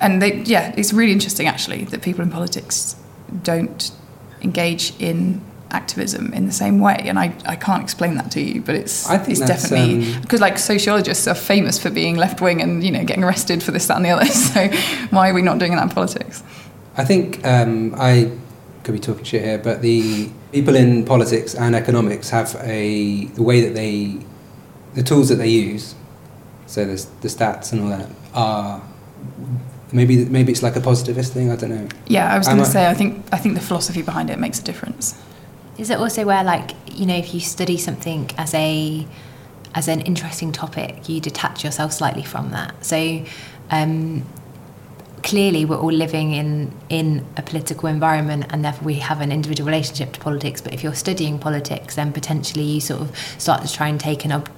and 0.00 0.22
they 0.22 0.42
yeah, 0.42 0.74
it's 0.76 0.92
really 0.92 1.12
interesting 1.12 1.46
actually 1.46 1.84
that 1.86 2.02
people 2.02 2.22
in 2.22 2.30
politics 2.30 2.96
don't 3.42 3.90
engage 4.40 4.92
in 4.98 5.40
activism 5.70 6.32
in 6.32 6.46
the 6.46 6.52
same 6.52 6.80
way 6.80 6.96
and 7.00 7.18
I, 7.18 7.36
I 7.44 7.54
can't 7.54 7.82
explain 7.82 8.14
that 8.14 8.30
to 8.30 8.40
you 8.40 8.62
but 8.62 8.74
it's 8.74 9.06
I 9.06 9.18
think 9.18 9.38
it's 9.38 9.46
definitely 9.46 10.14
um, 10.14 10.22
because 10.22 10.40
like 10.40 10.58
sociologists 10.58 11.26
are 11.26 11.34
famous 11.34 11.78
for 11.78 11.90
being 11.90 12.16
left 12.16 12.40
wing 12.40 12.62
and 12.62 12.82
you 12.82 12.90
know 12.90 13.04
getting 13.04 13.22
arrested 13.22 13.62
for 13.62 13.70
this 13.72 13.86
that 13.88 13.98
and 13.98 14.06
the 14.06 14.08
other 14.08 14.24
so 14.54 14.68
why 15.10 15.28
are 15.28 15.34
we 15.34 15.42
not 15.42 15.58
doing 15.58 15.76
that 15.76 15.82
in 15.82 15.88
politics? 15.90 16.42
I 16.96 17.04
think 17.04 17.44
um, 17.44 17.94
I 17.96 18.32
could 18.82 18.92
be 18.92 18.98
talking 18.98 19.24
shit 19.24 19.44
here, 19.44 19.58
but 19.58 19.82
the 19.82 20.30
people 20.50 20.74
in 20.74 21.04
politics 21.04 21.54
and 21.54 21.76
economics 21.76 22.30
have 22.30 22.56
a 22.62 23.26
the 23.26 23.42
way 23.42 23.60
that 23.60 23.74
they, 23.74 24.16
the 24.94 25.02
tools 25.02 25.28
that 25.28 25.36
they 25.36 25.48
use, 25.48 25.94
So 26.66 26.84
there's 26.84 27.06
the 27.22 27.28
stats 27.28 27.72
and 27.72 27.82
all 27.82 27.88
that 27.88 28.10
are 28.34 28.82
maybe 29.92 30.24
maybe 30.26 30.52
it's 30.52 30.62
like 30.62 30.76
a 30.76 30.80
positivist 30.80 31.32
thing. 31.32 31.50
I 31.50 31.56
don't 31.56 31.70
know. 31.70 31.88
Yeah, 32.06 32.32
I 32.32 32.38
was 32.38 32.46
going 32.46 32.58
to 32.58 32.64
say 32.64 32.86
I 32.88 32.94
think 32.94 33.24
I 33.32 33.38
think 33.38 33.54
the 33.54 33.60
philosophy 33.60 34.02
behind 34.02 34.30
it 34.30 34.38
makes 34.38 34.58
a 34.60 34.64
difference. 34.64 35.14
Is 35.78 35.90
it 35.90 35.98
also 35.98 36.24
where, 36.26 36.42
like, 36.42 36.72
you 36.92 37.06
know, 37.06 37.16
if 37.16 37.32
you 37.32 37.40
study 37.40 37.76
something 37.78 38.30
as 38.36 38.52
a 38.54 39.06
as 39.74 39.88
an 39.88 40.00
interesting 40.02 40.52
topic, 40.52 41.08
you 41.08 41.20
detach 41.20 41.64
yourself 41.64 41.92
slightly 41.92 42.24
from 42.24 42.50
that. 42.50 42.84
So, 42.84 43.24
um, 43.70 44.24
clearly, 45.22 45.64
we're 45.64 45.78
all 45.78 45.92
living 45.92 46.32
in 46.32 46.72
in 46.88 47.24
a 47.36 47.42
political 47.42 47.88
environment, 47.88 48.46
and 48.50 48.64
therefore 48.64 48.86
we 48.86 48.94
have 48.94 49.20
an 49.20 49.30
individual 49.30 49.66
relationship 49.66 50.12
to 50.14 50.20
politics. 50.20 50.60
But 50.60 50.74
if 50.74 50.82
you're 50.82 50.94
studying 50.94 51.38
politics, 51.38 51.94
then 51.94 52.12
potentially 52.12 52.64
you 52.64 52.80
sort 52.80 53.00
of 53.00 53.16
start 53.38 53.62
to 53.64 53.72
try 53.72 53.88
and 53.88 54.00
take 54.00 54.24
an 54.24 54.32
ob- 54.32 54.50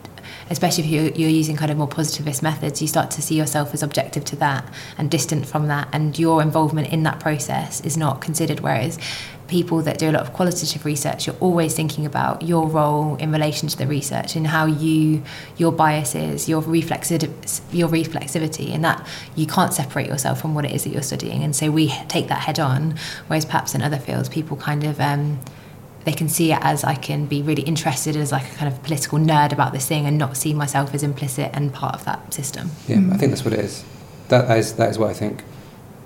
especially 0.50 0.84
if 0.84 0.90
you're, 0.90 1.12
you're 1.12 1.30
using 1.30 1.56
kind 1.56 1.70
of 1.70 1.76
more 1.76 1.88
positivist 1.88 2.42
methods, 2.42 2.80
you 2.80 2.88
start 2.88 3.10
to 3.12 3.22
see 3.22 3.36
yourself 3.36 3.74
as 3.74 3.82
objective 3.82 4.24
to 4.26 4.36
that 4.36 4.64
and 4.98 5.10
distant 5.10 5.46
from 5.46 5.68
that, 5.68 5.88
and 5.92 6.18
your 6.18 6.42
involvement 6.42 6.92
in 6.92 7.02
that 7.04 7.20
process 7.20 7.80
is 7.82 7.96
not 7.96 8.20
considered. 8.20 8.60
Whereas 8.60 8.98
people 9.48 9.82
that 9.82 9.98
do 9.98 10.08
a 10.08 10.12
lot 10.12 10.22
of 10.22 10.32
qualitative 10.32 10.84
research, 10.84 11.26
you're 11.26 11.36
always 11.40 11.74
thinking 11.74 12.06
about 12.06 12.40
your 12.42 12.68
role 12.68 13.16
in 13.16 13.32
relation 13.32 13.68
to 13.68 13.76
the 13.76 13.86
research 13.86 14.36
and 14.36 14.46
how 14.46 14.64
you, 14.64 15.22
your 15.56 15.72
biases, 15.72 16.48
your 16.48 16.62
reflexi- 16.62 17.60
your 17.72 17.88
reflexivity, 17.88 18.72
and 18.72 18.84
that 18.84 19.04
you 19.34 19.46
can't 19.46 19.74
separate 19.74 20.06
yourself 20.06 20.40
from 20.40 20.54
what 20.54 20.64
it 20.64 20.70
is 20.70 20.84
that 20.84 20.90
you're 20.90 21.02
studying. 21.02 21.42
And 21.42 21.54
so 21.56 21.70
we 21.70 21.88
take 22.06 22.28
that 22.28 22.42
head 22.42 22.60
on, 22.60 22.94
whereas 23.26 23.44
perhaps 23.44 23.74
in 23.74 23.82
other 23.82 23.98
fields, 23.98 24.28
people 24.28 24.56
kind 24.56 24.84
of 24.84 25.00
um, 25.00 25.40
they 26.04 26.12
can 26.12 26.28
see 26.28 26.52
it 26.52 26.58
as 26.62 26.82
I 26.84 26.94
can 26.94 27.26
be 27.26 27.42
really 27.42 27.62
interested 27.62 28.16
as 28.16 28.32
like 28.32 28.50
a 28.52 28.54
kind 28.56 28.72
of 28.72 28.82
political 28.82 29.18
nerd 29.18 29.52
about 29.52 29.72
this 29.72 29.86
thing 29.86 30.06
and 30.06 30.16
not 30.16 30.36
see 30.36 30.54
myself 30.54 30.94
as 30.94 31.02
implicit 31.02 31.50
and 31.52 31.72
part 31.72 31.94
of 31.94 32.04
that 32.06 32.32
system. 32.32 32.70
Yeah, 32.88 32.96
Mm. 32.96 33.12
I 33.12 33.16
think 33.18 33.30
that's 33.32 33.44
what 33.44 33.52
it 33.54 33.60
is. 33.60 33.84
That, 34.28 34.48
that 34.48 34.58
is 34.58 34.72
that 34.74 34.90
is 34.90 34.98
what 34.98 35.10
I 35.10 35.12
think. 35.14 35.42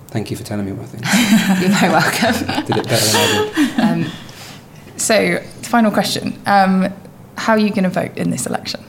Thank 0.09 0.30
you 0.30 0.37
for 0.37 0.44
telling 0.44 0.66
me 0.66 0.72
what 0.72 0.85
I 0.85 0.90
think. 0.92 1.04
You're 1.61 1.78
very 1.78 1.92
welcome. 1.92 2.64
Did 2.66 2.76
it 2.78 2.88
better 2.88 3.07
than 3.12 3.20
I 3.20 3.52
did. 3.54 3.80
Um, 4.07 4.12
So, 4.96 5.40
final 5.62 5.90
question: 5.90 6.40
um, 6.46 6.92
How 7.37 7.52
are 7.54 7.59
you 7.59 7.70
going 7.70 7.83
to 7.85 7.88
vote 7.90 8.16
in 8.16 8.30
this 8.30 8.46
election? 8.46 8.80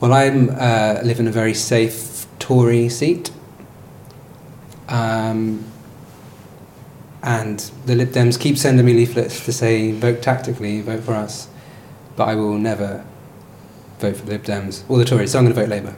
Well, 0.00 0.12
I'm 0.12 0.50
uh, 0.50 1.00
live 1.02 1.18
in 1.20 1.26
a 1.26 1.32
very 1.32 1.54
safe 1.54 2.26
Tory 2.38 2.88
seat, 2.90 3.30
um, 4.88 5.64
and 7.22 7.58
the 7.86 7.94
Lib 7.94 8.10
Dems 8.10 8.38
keep 8.38 8.56
sending 8.56 8.86
me 8.86 8.94
leaflets 8.94 9.44
to 9.44 9.52
say 9.52 9.92
vote 9.92 10.22
tactically, 10.22 10.80
vote 10.80 11.02
for 11.02 11.14
us, 11.14 11.48
but 12.16 12.28
I 12.28 12.34
will 12.34 12.58
never 12.58 13.04
vote 13.98 14.16
for 14.16 14.26
the 14.26 14.32
Lib 14.32 14.44
Dems 14.44 14.88
or 14.88 14.98
the 14.98 15.04
Tories. 15.04 15.32
So 15.32 15.38
I'm 15.38 15.44
going 15.44 15.54
to 15.54 15.60
vote 15.60 15.68
Labour. 15.68 15.96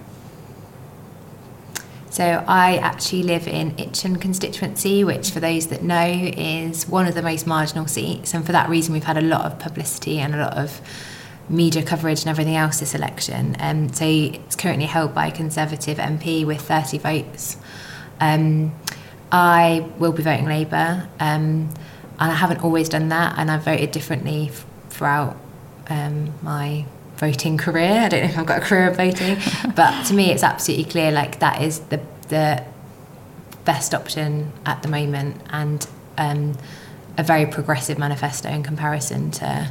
So 2.11 2.44
I 2.46 2.76
actually 2.78 3.22
live 3.22 3.46
in 3.46 3.70
Itchen 3.76 4.20
constituency, 4.20 5.04
which 5.04 5.30
for 5.30 5.38
those 5.38 5.68
that 5.68 5.83
know 5.83 6.04
is 6.04 6.88
one 6.88 7.06
of 7.06 7.14
the 7.14 7.22
most 7.22 7.46
marginal 7.46 7.87
seats, 7.87 8.35
and 8.35 8.44
for 8.44 8.52
that 8.52 8.68
reason 8.68 8.92
we've 8.92 9.04
had 9.04 9.16
a 9.16 9.22
lot 9.22 9.44
of 9.44 9.59
publicity 9.61 10.18
and 10.18 10.35
a 10.35 10.38
lot 10.38 10.59
of 10.59 10.80
media 11.48 11.83
coverage 11.83 12.20
and 12.20 12.28
everything 12.28 12.56
else 12.56 12.80
this 12.80 12.94
election. 12.94 13.56
Um, 13.61 13.92
so 13.92 14.04
it's 14.06 14.56
currently 14.56 14.87
held 14.87 15.14
by 15.14 15.28
a 15.28 15.33
Conservative 15.33 15.98
MP 15.98 16.44
with 16.44 16.61
30 16.61 16.98
votes. 16.98 17.56
Um, 18.20 18.72
I 19.32 19.86
will 19.98 20.12
be 20.12 20.22
voting 20.22 20.46
Labour, 20.46 21.08
um, 21.20 21.68
and 22.18 22.30
I 22.30 22.34
haven't 22.34 22.62
always 22.64 22.88
done 22.88 23.08
that, 23.10 23.38
and 23.38 23.50
I've 23.50 23.64
voted 23.64 23.92
differently 23.92 24.48
f- 24.48 24.66
throughout 24.90 25.36
um, 25.88 26.32
my 26.42 26.84
voting 27.16 27.56
career. 27.56 28.00
I 28.00 28.08
don't 28.08 28.22
know 28.22 28.30
if 28.30 28.38
I've 28.38 28.46
got 28.46 28.58
a 28.62 28.64
career 28.64 28.88
of 28.88 28.96
voting, 28.96 29.38
but 29.74 30.04
to 30.06 30.14
me, 30.14 30.30
it's 30.32 30.42
absolutely 30.42 30.90
clear 30.90 31.12
like 31.12 31.38
that 31.40 31.62
is 31.62 31.80
the 31.80 32.00
the 32.28 32.64
best 33.64 33.94
option 33.94 34.52
at 34.66 34.82
the 34.82 34.88
moment, 34.88 35.40
and 35.50 35.86
um, 36.18 36.56
a 37.16 37.22
very 37.22 37.46
progressive 37.46 37.98
manifesto 37.98 38.48
in 38.48 38.62
comparison 38.62 39.30
to 39.32 39.70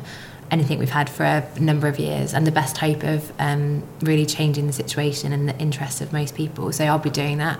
anything 0.52 0.80
we've 0.80 0.90
had 0.90 1.10
for 1.10 1.24
a 1.24 1.48
number 1.60 1.88
of 1.88 2.00
years, 2.00 2.34
and 2.34 2.46
the 2.46 2.52
best 2.52 2.78
hope 2.78 3.04
of 3.04 3.32
um, 3.40 3.84
really 4.02 4.26
changing 4.26 4.68
the 4.68 4.74
situation 4.74 5.32
and 5.32 5.48
the 5.48 5.58
interests 5.58 6.02
of 6.02 6.12
most 6.12 6.36
people. 6.36 6.72
So 6.72 6.86
I'll 6.86 7.00
be 7.00 7.10
doing 7.10 7.38
that. 7.38 7.60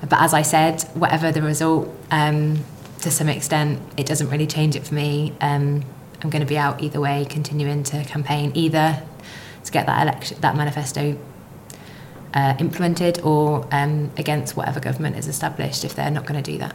But 0.00 0.20
as 0.20 0.34
I 0.34 0.42
said, 0.42 0.82
whatever 0.94 1.32
the 1.32 1.42
result, 1.42 1.88
um, 2.10 2.64
to 3.00 3.10
some 3.10 3.28
extent, 3.28 3.80
it 3.96 4.06
doesn't 4.06 4.28
really 4.30 4.46
change 4.46 4.76
it 4.76 4.86
for 4.86 4.94
me. 4.94 5.32
Um, 5.40 5.84
I'm 6.22 6.30
going 6.30 6.40
to 6.40 6.48
be 6.48 6.58
out 6.58 6.82
either 6.82 7.00
way, 7.00 7.26
continuing 7.28 7.82
to 7.84 8.04
campaign 8.04 8.52
either 8.54 9.02
to 9.64 9.72
get 9.72 9.86
that 9.86 10.02
election, 10.02 10.40
that 10.40 10.56
manifesto 10.56 11.18
uh, 12.34 12.54
implemented, 12.58 13.20
or 13.20 13.66
um, 13.72 14.10
against 14.16 14.56
whatever 14.56 14.80
government 14.80 15.16
is 15.16 15.28
established 15.28 15.84
if 15.84 15.94
they're 15.94 16.10
not 16.10 16.26
going 16.26 16.42
to 16.42 16.50
do 16.52 16.58
that. 16.58 16.74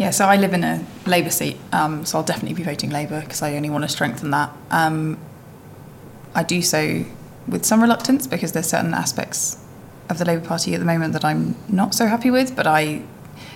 Yeah, 0.00 0.08
so 0.08 0.24
I 0.24 0.36
live 0.36 0.54
in 0.54 0.64
a 0.64 0.82
Labour 1.04 1.28
seat, 1.28 1.58
um, 1.72 2.06
so 2.06 2.16
I'll 2.16 2.24
definitely 2.24 2.54
be 2.54 2.62
voting 2.62 2.88
Labour 2.88 3.20
because 3.20 3.42
I 3.42 3.54
only 3.54 3.68
want 3.68 3.84
to 3.84 3.88
strengthen 3.88 4.30
that. 4.30 4.50
Um, 4.70 5.18
I 6.34 6.42
do 6.42 6.62
so 6.62 7.04
with 7.46 7.66
some 7.66 7.82
reluctance 7.82 8.26
because 8.26 8.52
there's 8.52 8.70
certain 8.70 8.94
aspects 8.94 9.62
of 10.08 10.16
the 10.16 10.24
Labour 10.24 10.46
Party 10.46 10.72
at 10.72 10.80
the 10.80 10.86
moment 10.86 11.12
that 11.12 11.22
I'm 11.22 11.54
not 11.68 11.94
so 11.94 12.06
happy 12.06 12.30
with, 12.30 12.56
but 12.56 12.66
I 12.66 13.02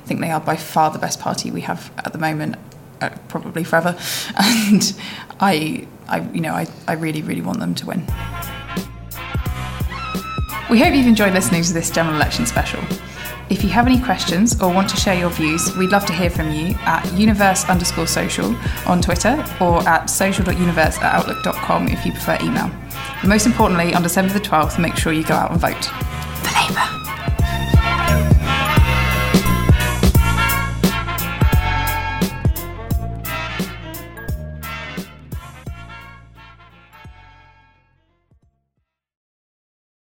think 0.04 0.20
they 0.20 0.30
are 0.30 0.38
by 0.38 0.54
far 0.54 0.90
the 0.90 0.98
best 0.98 1.18
party 1.18 1.50
we 1.50 1.62
have 1.62 1.90
at 2.04 2.12
the 2.12 2.18
moment, 2.18 2.56
uh, 3.00 3.08
probably 3.28 3.64
forever. 3.64 3.96
And 4.36 4.94
I, 5.40 5.88
I, 6.08 6.20
you 6.34 6.42
know, 6.42 6.52
I, 6.52 6.66
I 6.86 6.92
really, 6.92 7.22
really 7.22 7.40
want 7.40 7.60
them 7.60 7.74
to 7.76 7.86
win. 7.86 8.06
We 10.68 10.78
hope 10.78 10.94
you've 10.94 11.06
enjoyed 11.06 11.32
listening 11.32 11.62
to 11.62 11.72
this 11.72 11.90
general 11.90 12.16
election 12.16 12.44
special. 12.44 12.84
If 13.50 13.62
you 13.62 13.68
have 13.70 13.86
any 13.86 14.00
questions 14.00 14.60
or 14.60 14.72
want 14.72 14.88
to 14.90 14.96
share 14.96 15.18
your 15.18 15.30
views, 15.30 15.76
we'd 15.76 15.90
love 15.90 16.06
to 16.06 16.12
hear 16.14 16.30
from 16.30 16.50
you 16.50 16.74
at 16.80 17.04
universe 17.12 17.64
underscore 17.66 18.06
social 18.06 18.56
on 18.86 19.02
Twitter 19.02 19.44
or 19.60 19.86
at 19.86 20.06
social.universe 20.06 20.96
at 20.98 21.14
outlook.com 21.14 21.88
if 21.88 22.06
you 22.06 22.12
prefer 22.12 22.38
email. 22.40 22.70
But 23.20 23.28
most 23.28 23.46
importantly, 23.46 23.94
on 23.94 24.02
December 24.02 24.32
the 24.32 24.40
12th, 24.40 24.78
make 24.78 24.96
sure 24.96 25.12
you 25.12 25.24
go 25.24 25.34
out 25.34 25.50
and 25.50 25.60
vote. 25.60 25.84
For 26.42 26.54
Labour. 26.54 27.13